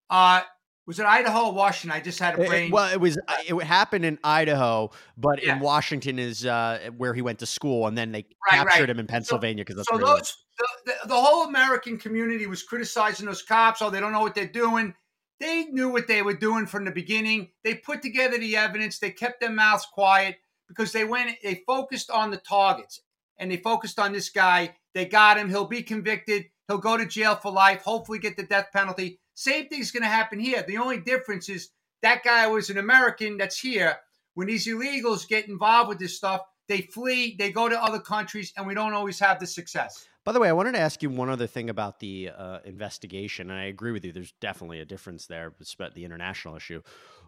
Uh, 0.09 0.41
was 0.87 0.99
it 0.99 1.07
Idaho 1.07 1.47
or 1.47 1.53
Washington? 1.55 1.97
I 1.97 2.03
just 2.03 2.19
had 2.19 2.35
a 2.35 2.45
brain. 2.45 2.67
It, 2.67 2.73
well, 2.73 2.93
it 2.93 3.01
was. 3.01 3.19
It 3.47 3.63
happened 3.63 4.05
in 4.05 4.19
Idaho, 4.23 4.91
but 5.17 5.43
yeah. 5.43 5.55
in 5.55 5.61
Washington 5.61 6.19
is 6.19 6.45
uh, 6.45 6.91
where 6.97 7.15
he 7.15 7.23
went 7.23 7.39
to 7.39 7.47
school, 7.47 7.87
and 7.87 7.97
then 7.97 8.13
they 8.13 8.27
right, 8.51 8.59
captured 8.59 8.81
right. 8.81 8.91
him 8.91 8.99
in 8.99 9.07
Pennsylvania 9.07 9.65
because 9.65 9.85
so, 9.89 9.99
so 9.99 10.05
those 10.05 10.37
the, 10.59 10.69
the, 10.87 11.09
the, 11.09 11.15
whole 11.15 11.45
American 11.45 11.99
community 11.99 12.47
was 12.47 12.63
criticizing 12.63 13.27
those 13.27 13.43
cops. 13.43 13.81
Oh, 13.81 13.89
they 13.89 14.01
don't 14.01 14.13
know 14.13 14.21
what 14.21 14.35
they're 14.35 14.47
doing. 14.47 14.95
They 15.41 15.65
knew 15.65 15.89
what 15.89 16.07
they 16.07 16.23
were 16.23 16.35
doing 16.35 16.67
from 16.67 16.85
the 16.85 16.91
beginning. 16.91 17.51
They 17.65 17.77
put 17.77 18.03
together 18.03 18.39
the 18.39 18.57
evidence. 18.57 18.99
They 18.99 19.11
kept 19.11 19.41
their 19.41 19.51
mouths 19.51 19.87
quiet 19.87 20.37
because 20.69 20.93
they 20.93 21.05
went. 21.05 21.37
They 21.43 21.63
focused 21.67 22.11
on 22.11 22.31
the 22.31 22.37
targets, 22.37 23.01
and 23.39 23.51
they 23.51 23.57
focused 23.57 23.99
on 23.99 24.13
this 24.13 24.29
guy. 24.31 24.77
They 24.95 25.07
got 25.07 25.39
him. 25.39 25.49
He'll 25.49 25.67
be 25.67 25.83
convicted. 25.83 26.47
He'll 26.69 26.79
go 26.79 26.97
to 26.97 27.07
jail 27.07 27.35
for 27.35 27.53
life. 27.53 27.83
Hopefully, 27.83 28.19
get 28.19 28.37
the 28.37 28.45
death 28.45 28.69
penalty. 28.73 29.21
Same 29.35 29.69
thing's 29.69 29.91
going 29.91 30.03
to 30.03 30.09
happen 30.09 30.39
here. 30.39 30.65
The 30.67 30.79
only 30.79 30.99
difference 30.99 31.49
is 31.49 31.71
that 32.03 32.23
guy 32.23 32.47
was 32.47 32.71
an 32.71 32.79
American 32.79 33.37
that's 33.37 33.59
here. 33.59 33.97
When 34.35 34.47
these 34.47 34.67
illegals 34.67 35.29
get 35.29 35.49
involved 35.49 35.89
with 35.89 35.99
this 35.99 36.17
stuff, 36.17 36.43
they 36.69 36.83
flee, 36.83 37.37
they 37.39 37.51
go 37.51 37.69
to 37.69 37.83
other 37.83 38.01
countries, 38.01 38.53
and 38.57 38.67
we 38.67 38.75
don't 38.75 38.95
always 38.95 39.19
have 39.21 39.39
the 39.39 39.47
success. 39.47 40.07
By 40.25 40.33
the 40.33 40.41
way, 40.41 40.49
I 40.49 40.53
wanted 40.53 40.73
to 40.73 40.81
ask 40.81 41.03
you 41.03 41.11
one 41.11 41.29
other 41.29 41.47
thing 41.47 41.69
about 41.69 42.01
the 42.01 42.31
uh, 42.37 42.59
investigation, 42.65 43.51
and 43.51 43.59
I 43.59 43.65
agree 43.65 43.93
with 43.93 44.05
you. 44.05 44.13
There's 44.13 44.33
definitely 44.41 44.81
a 44.81 44.85
difference 44.87 45.27
there, 45.27 45.53
about 45.79 45.95
the 45.95 46.05
international 46.05 46.57
issue. 46.57 46.81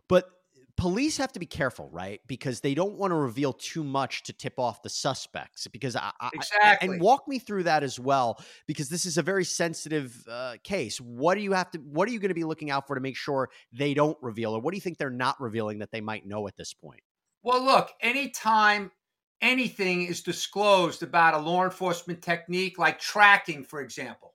But 0.09 0.31
police 0.77 1.17
have 1.17 1.33
to 1.33 1.41
be 1.41 1.47
careful, 1.47 1.89
right? 1.91 2.21
Because 2.27 2.61
they 2.61 2.75
don't 2.75 2.95
want 2.95 3.11
to 3.11 3.15
reveal 3.15 3.53
too 3.53 3.83
much 3.83 4.23
to 4.25 4.33
tip 4.33 4.59
off 4.59 4.83
the 4.83 4.91
suspects. 4.91 5.67
Because 5.69 5.97
I, 5.97 6.13
exactly, 6.35 6.89
I, 6.89 6.93
and 6.93 7.01
walk 7.01 7.27
me 7.27 7.39
through 7.39 7.65
that 7.65 7.83
as 7.83 7.99
well, 7.99 8.43
because 8.67 8.89
this 8.89 9.07
is 9.07 9.19
a 9.19 9.23
very 9.23 9.45
sensitive 9.45 10.27
uh, 10.31 10.57
case. 10.63 11.01
What 11.01 11.35
do 11.35 11.41
you 11.41 11.53
have 11.53 11.71
to? 11.73 11.79
What 11.79 12.09
are 12.09 12.13
you 12.13 12.19
going 12.19 12.31
to 12.31 12.35
be 12.35 12.45
looking 12.45 12.71
out 12.71 12.87
for 12.87 12.95
to 12.95 13.01
make 13.01 13.17
sure 13.17 13.51
they 13.73 13.95
don't 13.95 14.19
reveal, 14.21 14.55
or 14.55 14.61
what 14.61 14.73
do 14.73 14.77
you 14.77 14.83
think 14.83 14.99
they're 14.99 15.11
not 15.11 15.41
revealing 15.41 15.79
that 15.79 15.91
they 15.91 16.01
might 16.01 16.27
know 16.27 16.47
at 16.49 16.57
this 16.57 16.75
point? 16.75 17.01
Well, 17.43 17.65
look, 17.65 17.91
anytime 18.01 18.91
anything 19.41 20.07
is 20.07 20.23
disclosed 20.23 21.03
about 21.03 21.35
a 21.35 21.39
law 21.39 21.65
enforcement 21.65 22.23
technique 22.23 22.79
like 22.79 22.99
tracking, 22.99 23.65
for 23.65 23.81
example, 23.81 24.35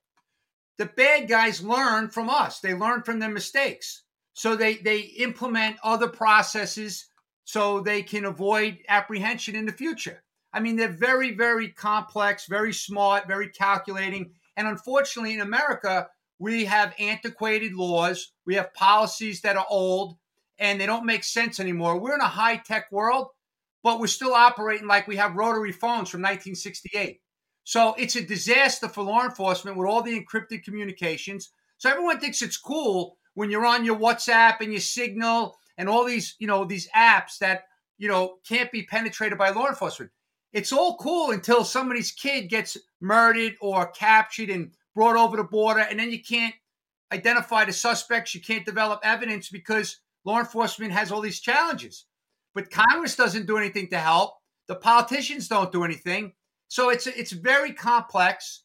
the 0.77 0.85
bad 0.85 1.27
guys 1.27 1.63
learn 1.63 2.09
from 2.09 2.29
us. 2.29 2.59
They 2.59 2.73
learn 2.73 3.03
from 3.03 3.19
their 3.19 3.29
mistakes. 3.29 4.03
So 4.41 4.55
they 4.55 4.77
they 4.77 5.01
implement 5.19 5.77
other 5.83 6.07
processes 6.07 7.05
so 7.43 7.79
they 7.79 8.01
can 8.01 8.25
avoid 8.25 8.79
apprehension 8.87 9.55
in 9.55 9.67
the 9.67 9.71
future. 9.71 10.23
I 10.51 10.61
mean, 10.61 10.77
they're 10.77 10.87
very, 10.87 11.35
very 11.35 11.69
complex, 11.69 12.47
very 12.47 12.73
smart, 12.73 13.27
very 13.27 13.49
calculating. 13.49 14.31
And 14.57 14.67
unfortunately, 14.67 15.35
in 15.35 15.41
America, 15.41 16.07
we 16.39 16.65
have 16.65 16.95
antiquated 16.97 17.75
laws, 17.75 18.33
we 18.47 18.55
have 18.55 18.73
policies 18.73 19.41
that 19.41 19.57
are 19.57 19.67
old, 19.69 20.17
and 20.57 20.81
they 20.81 20.87
don't 20.87 21.05
make 21.05 21.23
sense 21.23 21.59
anymore. 21.59 21.99
We're 21.99 22.15
in 22.15 22.21
a 22.21 22.27
high 22.27 22.57
tech 22.57 22.91
world, 22.91 23.27
but 23.83 23.99
we're 23.99 24.07
still 24.07 24.33
operating 24.33 24.87
like 24.87 25.07
we 25.07 25.17
have 25.17 25.35
rotary 25.35 25.71
phones 25.71 26.09
from 26.09 26.21
1968. 26.21 27.21
So 27.63 27.93
it's 27.95 28.15
a 28.15 28.25
disaster 28.25 28.87
for 28.87 29.03
law 29.03 29.23
enforcement 29.23 29.77
with 29.77 29.87
all 29.87 30.01
the 30.01 30.19
encrypted 30.19 30.63
communications. 30.63 31.51
So 31.77 31.91
everyone 31.91 32.19
thinks 32.19 32.41
it's 32.41 32.57
cool 32.57 33.19
when 33.33 33.49
you're 33.49 33.65
on 33.65 33.85
your 33.85 33.97
WhatsApp 33.97 34.61
and 34.61 34.71
your 34.71 34.81
Signal 34.81 35.57
and 35.77 35.87
all 35.89 36.05
these, 36.05 36.35
you 36.39 36.47
know, 36.47 36.65
these 36.65 36.89
apps 36.95 37.37
that, 37.39 37.63
you 37.97 38.07
know, 38.07 38.37
can't 38.47 38.71
be 38.71 38.83
penetrated 38.83 39.37
by 39.37 39.49
law 39.49 39.67
enforcement. 39.67 40.11
It's 40.53 40.73
all 40.73 40.97
cool 40.97 41.31
until 41.31 41.63
somebody's 41.63 42.11
kid 42.11 42.49
gets 42.49 42.77
murdered 42.99 43.55
or 43.61 43.87
captured 43.87 44.49
and 44.49 44.71
brought 44.93 45.15
over 45.15 45.37
the 45.37 45.43
border, 45.43 45.79
and 45.79 45.97
then 45.97 46.11
you 46.11 46.21
can't 46.21 46.53
identify 47.13 47.65
the 47.65 47.73
suspects. 47.73 48.35
You 48.35 48.41
can't 48.41 48.65
develop 48.65 48.99
evidence 49.03 49.49
because 49.49 49.99
law 50.25 50.39
enforcement 50.39 50.91
has 50.91 51.11
all 51.11 51.21
these 51.21 51.39
challenges. 51.39 52.05
But 52.53 52.69
Congress 52.69 53.15
doesn't 53.15 53.47
do 53.47 53.57
anything 53.57 53.89
to 53.89 53.97
help. 53.97 54.33
The 54.67 54.75
politicians 54.75 55.47
don't 55.47 55.71
do 55.71 55.83
anything. 55.83 56.33
So 56.67 56.89
it's 56.89 57.07
it's 57.07 57.31
very 57.31 57.73
complex, 57.73 58.63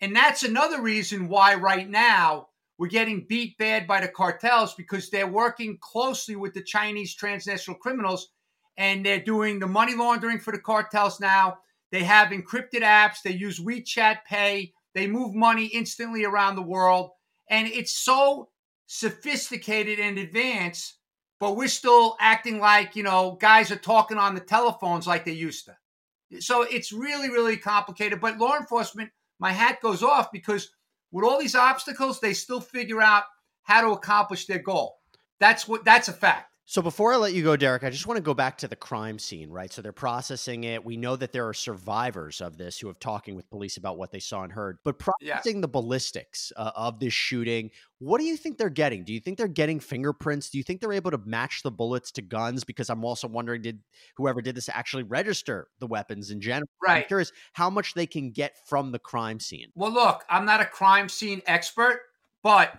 and 0.00 0.14
that's 0.14 0.42
another 0.42 0.80
reason 0.80 1.28
why 1.28 1.54
right 1.54 1.88
now 1.88 2.48
we're 2.84 2.88
getting 2.88 3.24
beat 3.26 3.56
bad 3.56 3.86
by 3.86 3.98
the 3.98 4.08
cartels 4.08 4.74
because 4.74 5.08
they're 5.08 5.26
working 5.26 5.78
closely 5.80 6.36
with 6.36 6.52
the 6.52 6.62
Chinese 6.62 7.14
transnational 7.14 7.78
criminals 7.78 8.28
and 8.76 9.06
they're 9.06 9.24
doing 9.24 9.58
the 9.58 9.66
money 9.66 9.94
laundering 9.94 10.38
for 10.38 10.52
the 10.52 10.58
cartels 10.58 11.18
now. 11.18 11.56
They 11.92 12.02
have 12.04 12.28
encrypted 12.28 12.82
apps, 12.82 13.22
they 13.24 13.30
use 13.30 13.58
WeChat 13.58 14.18
Pay, 14.28 14.74
they 14.94 15.06
move 15.06 15.34
money 15.34 15.64
instantly 15.72 16.26
around 16.26 16.56
the 16.56 16.62
world. 16.62 17.12
And 17.48 17.68
it's 17.68 18.04
so 18.04 18.50
sophisticated 18.86 19.98
and 19.98 20.18
advanced, 20.18 20.98
but 21.40 21.56
we're 21.56 21.68
still 21.68 22.18
acting 22.20 22.60
like, 22.60 22.94
you 22.96 23.02
know, 23.02 23.38
guys 23.40 23.70
are 23.70 23.76
talking 23.76 24.18
on 24.18 24.34
the 24.34 24.42
telephones 24.42 25.06
like 25.06 25.24
they 25.24 25.32
used 25.32 25.64
to. 25.64 26.40
So 26.42 26.64
it's 26.64 26.92
really, 26.92 27.30
really 27.30 27.56
complicated. 27.56 28.20
But 28.20 28.36
law 28.36 28.58
enforcement, 28.58 29.08
my 29.38 29.52
hat 29.52 29.80
goes 29.80 30.02
off 30.02 30.30
because 30.30 30.68
with 31.14 31.24
all 31.24 31.38
these 31.38 31.54
obstacles, 31.54 32.18
they 32.18 32.34
still 32.34 32.60
figure 32.60 33.00
out 33.00 33.22
how 33.62 33.80
to 33.80 33.92
accomplish 33.92 34.46
their 34.46 34.58
goal. 34.58 34.98
That's 35.38 35.68
what 35.68 35.84
that's 35.84 36.08
a 36.08 36.12
fact. 36.12 36.53
So 36.66 36.80
before 36.80 37.12
I 37.12 37.16
let 37.16 37.34
you 37.34 37.42
go, 37.42 37.56
Derek, 37.56 37.84
I 37.84 37.90
just 37.90 38.06
want 38.06 38.16
to 38.16 38.22
go 38.22 38.32
back 38.32 38.56
to 38.58 38.68
the 38.68 38.76
crime 38.76 39.18
scene, 39.18 39.50
right? 39.50 39.70
So 39.70 39.82
they're 39.82 39.92
processing 39.92 40.64
it. 40.64 40.82
We 40.82 40.96
know 40.96 41.14
that 41.14 41.30
there 41.30 41.46
are 41.46 41.52
survivors 41.52 42.40
of 42.40 42.56
this 42.56 42.78
who 42.78 42.86
have 42.86 42.98
talking 42.98 43.34
with 43.34 43.50
police 43.50 43.76
about 43.76 43.98
what 43.98 44.12
they 44.12 44.18
saw 44.18 44.44
and 44.44 44.52
heard. 44.52 44.78
But 44.82 44.98
processing 44.98 45.56
yeah. 45.56 45.60
the 45.60 45.68
ballistics 45.68 46.52
uh, 46.56 46.70
of 46.74 47.00
this 47.00 47.12
shooting, 47.12 47.70
what 47.98 48.18
do 48.18 48.24
you 48.24 48.38
think 48.38 48.56
they're 48.56 48.70
getting? 48.70 49.04
Do 49.04 49.12
you 49.12 49.20
think 49.20 49.36
they're 49.36 49.46
getting 49.46 49.78
fingerprints? 49.78 50.48
Do 50.48 50.56
you 50.56 50.64
think 50.64 50.80
they're 50.80 50.94
able 50.94 51.10
to 51.10 51.20
match 51.26 51.62
the 51.62 51.70
bullets 51.70 52.10
to 52.12 52.22
guns? 52.22 52.64
Because 52.64 52.88
I'm 52.88 53.04
also 53.04 53.28
wondering, 53.28 53.60
did 53.60 53.80
whoever 54.16 54.40
did 54.40 54.54
this 54.54 54.70
actually 54.70 55.02
register 55.02 55.68
the 55.80 55.86
weapons 55.86 56.30
in 56.30 56.40
general? 56.40 56.70
Right. 56.82 57.02
I'm 57.02 57.08
curious 57.08 57.30
how 57.52 57.68
much 57.68 57.92
they 57.92 58.06
can 58.06 58.30
get 58.30 58.56
from 58.66 58.90
the 58.90 58.98
crime 58.98 59.38
scene. 59.38 59.68
Well, 59.74 59.92
look, 59.92 60.24
I'm 60.30 60.46
not 60.46 60.62
a 60.62 60.66
crime 60.66 61.10
scene 61.10 61.42
expert, 61.46 62.00
but 62.42 62.72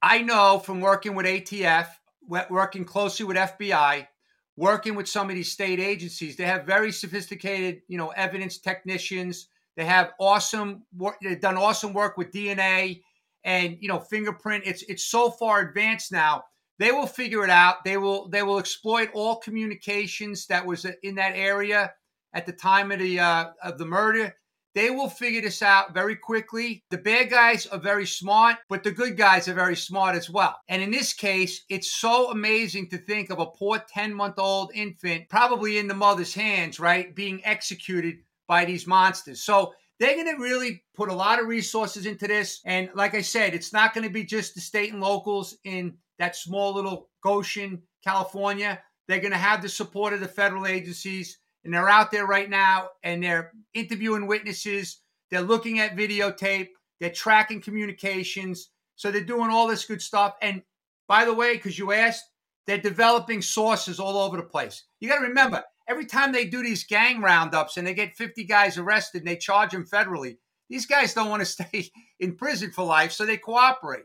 I 0.00 0.22
know 0.22 0.60
from 0.60 0.80
working 0.80 1.14
with 1.14 1.26
ATF 1.26 1.88
working 2.28 2.84
closely 2.84 3.26
with 3.26 3.36
FBI, 3.36 4.06
working 4.56 4.94
with 4.94 5.08
some 5.08 5.28
of 5.30 5.36
these 5.36 5.52
state 5.52 5.80
agencies. 5.80 6.36
They 6.36 6.44
have 6.44 6.66
very 6.66 6.92
sophisticated, 6.92 7.82
you 7.88 7.98
know, 7.98 8.08
evidence 8.10 8.58
technicians. 8.58 9.48
They 9.76 9.84
have 9.84 10.12
awesome 10.18 10.82
work. 10.96 11.16
They've 11.22 11.40
done 11.40 11.56
awesome 11.56 11.92
work 11.92 12.16
with 12.16 12.32
DNA 12.32 13.02
and 13.44 13.76
you 13.80 13.88
know 13.88 14.00
fingerprint. 14.00 14.64
It's 14.66 14.82
it's 14.82 15.04
so 15.04 15.30
far 15.30 15.60
advanced 15.60 16.12
now. 16.12 16.44
They 16.78 16.92
will 16.92 17.06
figure 17.06 17.44
it 17.44 17.50
out. 17.50 17.84
They 17.84 17.96
will 17.96 18.28
they 18.28 18.42
will 18.42 18.58
exploit 18.58 19.10
all 19.14 19.36
communications 19.36 20.46
that 20.46 20.64
was 20.64 20.86
in 21.02 21.14
that 21.16 21.32
area 21.34 21.92
at 22.34 22.46
the 22.46 22.52
time 22.52 22.92
of 22.92 22.98
the 22.98 23.20
uh, 23.20 23.46
of 23.62 23.78
the 23.78 23.86
murder. 23.86 24.34
They 24.78 24.90
will 24.90 25.08
figure 25.08 25.40
this 25.40 25.60
out 25.60 25.92
very 25.92 26.14
quickly. 26.14 26.84
The 26.90 26.98
bad 26.98 27.30
guys 27.30 27.66
are 27.66 27.80
very 27.80 28.06
smart, 28.06 28.58
but 28.68 28.84
the 28.84 28.92
good 28.92 29.16
guys 29.16 29.48
are 29.48 29.54
very 29.54 29.74
smart 29.74 30.14
as 30.14 30.30
well. 30.30 30.56
And 30.68 30.80
in 30.80 30.92
this 30.92 31.12
case, 31.12 31.64
it's 31.68 31.90
so 31.90 32.30
amazing 32.30 32.88
to 32.90 32.98
think 32.98 33.30
of 33.30 33.40
a 33.40 33.46
poor 33.46 33.82
10 33.92 34.14
month 34.14 34.38
old 34.38 34.70
infant, 34.76 35.28
probably 35.28 35.78
in 35.78 35.88
the 35.88 35.94
mother's 35.94 36.32
hands, 36.32 36.78
right, 36.78 37.12
being 37.12 37.44
executed 37.44 38.18
by 38.46 38.64
these 38.64 38.86
monsters. 38.86 39.42
So 39.42 39.74
they're 39.98 40.14
going 40.14 40.32
to 40.32 40.40
really 40.40 40.84
put 40.94 41.08
a 41.08 41.12
lot 41.12 41.40
of 41.40 41.48
resources 41.48 42.06
into 42.06 42.28
this. 42.28 42.60
And 42.64 42.88
like 42.94 43.16
I 43.16 43.22
said, 43.22 43.54
it's 43.54 43.72
not 43.72 43.94
going 43.94 44.06
to 44.06 44.12
be 44.12 44.22
just 44.22 44.54
the 44.54 44.60
state 44.60 44.92
and 44.92 45.02
locals 45.02 45.56
in 45.64 45.94
that 46.20 46.36
small 46.36 46.72
little 46.72 47.08
Goshen, 47.20 47.82
California. 48.04 48.80
They're 49.08 49.18
going 49.18 49.32
to 49.32 49.38
have 49.38 49.60
the 49.60 49.68
support 49.68 50.12
of 50.12 50.20
the 50.20 50.28
federal 50.28 50.68
agencies. 50.68 51.40
And 51.64 51.74
they're 51.74 51.88
out 51.88 52.10
there 52.10 52.26
right 52.26 52.48
now 52.48 52.88
and 53.02 53.22
they're 53.22 53.52
interviewing 53.74 54.26
witnesses. 54.26 55.00
They're 55.30 55.42
looking 55.42 55.80
at 55.80 55.96
videotape. 55.96 56.68
They're 57.00 57.10
tracking 57.10 57.60
communications. 57.60 58.70
So 58.96 59.10
they're 59.10 59.22
doing 59.22 59.50
all 59.50 59.68
this 59.68 59.84
good 59.84 60.02
stuff. 60.02 60.34
And 60.40 60.62
by 61.08 61.24
the 61.24 61.34
way, 61.34 61.54
because 61.54 61.78
you 61.78 61.92
asked, 61.92 62.24
they're 62.66 62.78
developing 62.78 63.42
sources 63.42 63.98
all 63.98 64.18
over 64.18 64.36
the 64.36 64.42
place. 64.42 64.84
You 65.00 65.08
got 65.08 65.20
to 65.20 65.28
remember, 65.28 65.64
every 65.88 66.04
time 66.04 66.32
they 66.32 66.44
do 66.44 66.62
these 66.62 66.84
gang 66.84 67.22
roundups 67.22 67.76
and 67.76 67.86
they 67.86 67.94
get 67.94 68.16
50 68.16 68.44
guys 68.44 68.76
arrested 68.76 69.22
and 69.22 69.28
they 69.28 69.36
charge 69.36 69.70
them 69.70 69.86
federally, 69.86 70.36
these 70.68 70.86
guys 70.86 71.14
don't 71.14 71.30
want 71.30 71.40
to 71.40 71.46
stay 71.46 71.90
in 72.20 72.36
prison 72.36 72.70
for 72.70 72.84
life, 72.84 73.12
so 73.12 73.24
they 73.24 73.38
cooperate. 73.38 74.04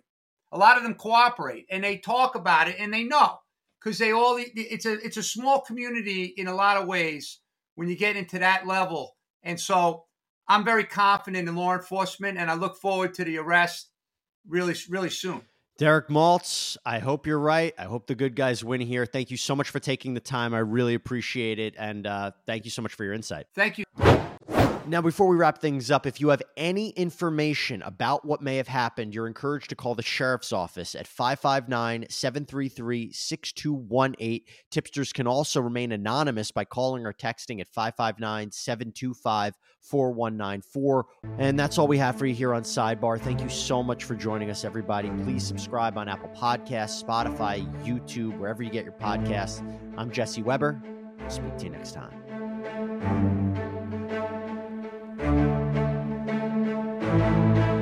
A 0.52 0.58
lot 0.58 0.78
of 0.78 0.84
them 0.84 0.94
cooperate 0.94 1.66
and 1.70 1.84
they 1.84 1.98
talk 1.98 2.36
about 2.36 2.68
it 2.68 2.76
and 2.80 2.94
they 2.94 3.04
know 3.04 3.39
because 3.84 3.98
they 3.98 4.12
all 4.12 4.38
it's 4.39 4.86
a 4.86 4.94
it's 5.04 5.18
a 5.18 5.24
small 5.24 5.62
community 5.62 6.26
in 6.38 6.48
a 6.48 6.54
lot 6.54 6.78
of 6.78 6.88
ways 6.88 7.39
when 7.76 7.88
you 7.88 7.96
get 7.96 8.16
into 8.16 8.40
that 8.40 8.68
level. 8.68 9.16
And 9.44 9.60
so 9.60 10.06
I'm 10.48 10.64
very 10.64 10.84
confident 10.84 11.48
in 11.48 11.56
law 11.56 11.74
enforcement 11.74 12.38
and 12.38 12.50
I 12.50 12.56
look 12.56 12.78
forward 12.78 13.14
to 13.16 13.24
the 13.24 13.38
arrest 13.38 13.90
really 14.48 14.76
really 14.90 15.10
soon. 15.10 15.42
Derek 15.80 16.08
Maltz, 16.08 16.78
I 16.86 17.00
hope 17.00 17.26
you're 17.26 17.40
right. 17.40 17.74
I 17.80 17.84
hope 17.86 18.06
the 18.06 18.16
good 18.16 18.36
guys 18.36 18.64
win 18.64 18.80
here. 18.80 19.06
Thank 19.08 19.32
you 19.32 19.38
so 19.38 19.56
much 19.56 19.70
for 19.70 19.80
taking 19.80 20.14
the 20.14 20.20
time. 20.20 20.54
I 20.54 20.60
really 20.60 20.94
appreciate 20.94 21.58
it. 21.58 21.74
And 21.80 22.06
uh, 22.06 22.32
thank 22.46 22.66
you 22.66 22.72
so 22.72 22.84
much 22.84 22.94
for 22.94 23.04
your 23.04 23.14
insight. 23.14 23.48
Thank 23.56 23.80
you. 23.80 23.86
Now, 24.86 25.02
before 25.02 25.28
we 25.28 25.38
wrap 25.38 25.60
things 25.60 25.89
up, 25.89 26.06
if 26.06 26.19
you 26.19 26.30
have 26.30 26.41
any 26.58 26.89
information 26.89 27.82
about 27.84 28.26
what 28.26 28.41
may 28.41 28.58
have 28.58 28.67
happened, 28.67 29.15
you're 29.15 29.28
encouraged 29.28 29.69
to 29.69 29.76
call 29.76 29.96
the 29.96 30.04
sheriff's 30.04 30.52
office 30.52 30.93
at 30.93 31.08
559 31.08 32.08
733 32.10 33.13
6218. 33.13 34.41
Tipsters 34.72 35.13
can 35.13 35.26
also 35.26 35.62
remain 35.62 35.93
anonymous 35.93 36.52
by 36.52 36.65
calling 36.65 37.06
or 37.06 37.13
texting 37.13 37.62
at 37.62 37.69
559 37.69 38.52
725 38.52 39.54
4194. 39.82 41.06
And 41.38 41.58
that's 41.58 41.78
all 41.78 41.88
we 41.88 41.98
have 41.98 42.17
for 42.17 42.26
you 42.26 42.36
here 42.36 42.54
on 42.54 42.63
Sidebar. 42.63 43.19
Thank 43.19 43.41
you 43.41 43.50
so 43.50 43.84
much 43.84 44.04
for 44.04 44.15
joining 44.15 44.50
us, 44.50 44.65
everybody. 44.65 45.10
Please 45.24 45.46
subscribe 45.46 45.98
on 45.98 46.10
Apple 46.10 46.30
Podcasts, 46.36 47.02
Spotify, 47.02 47.65
YouTube, 47.86 48.38
wherever 48.38 48.62
you 48.62 48.69
get 48.69 48.84
your 48.84 48.93
podcasts. 48.93 49.65
I'm 49.98 50.12
Jesse 50.12 50.43
Weber. 50.43 50.82
I'll 51.22 51.30
speak 51.30 51.58
to 51.58 51.65
you 51.65 51.72
next 51.72 51.93
time. 51.93 53.53
Thank 57.24 57.58
you. 57.58 57.73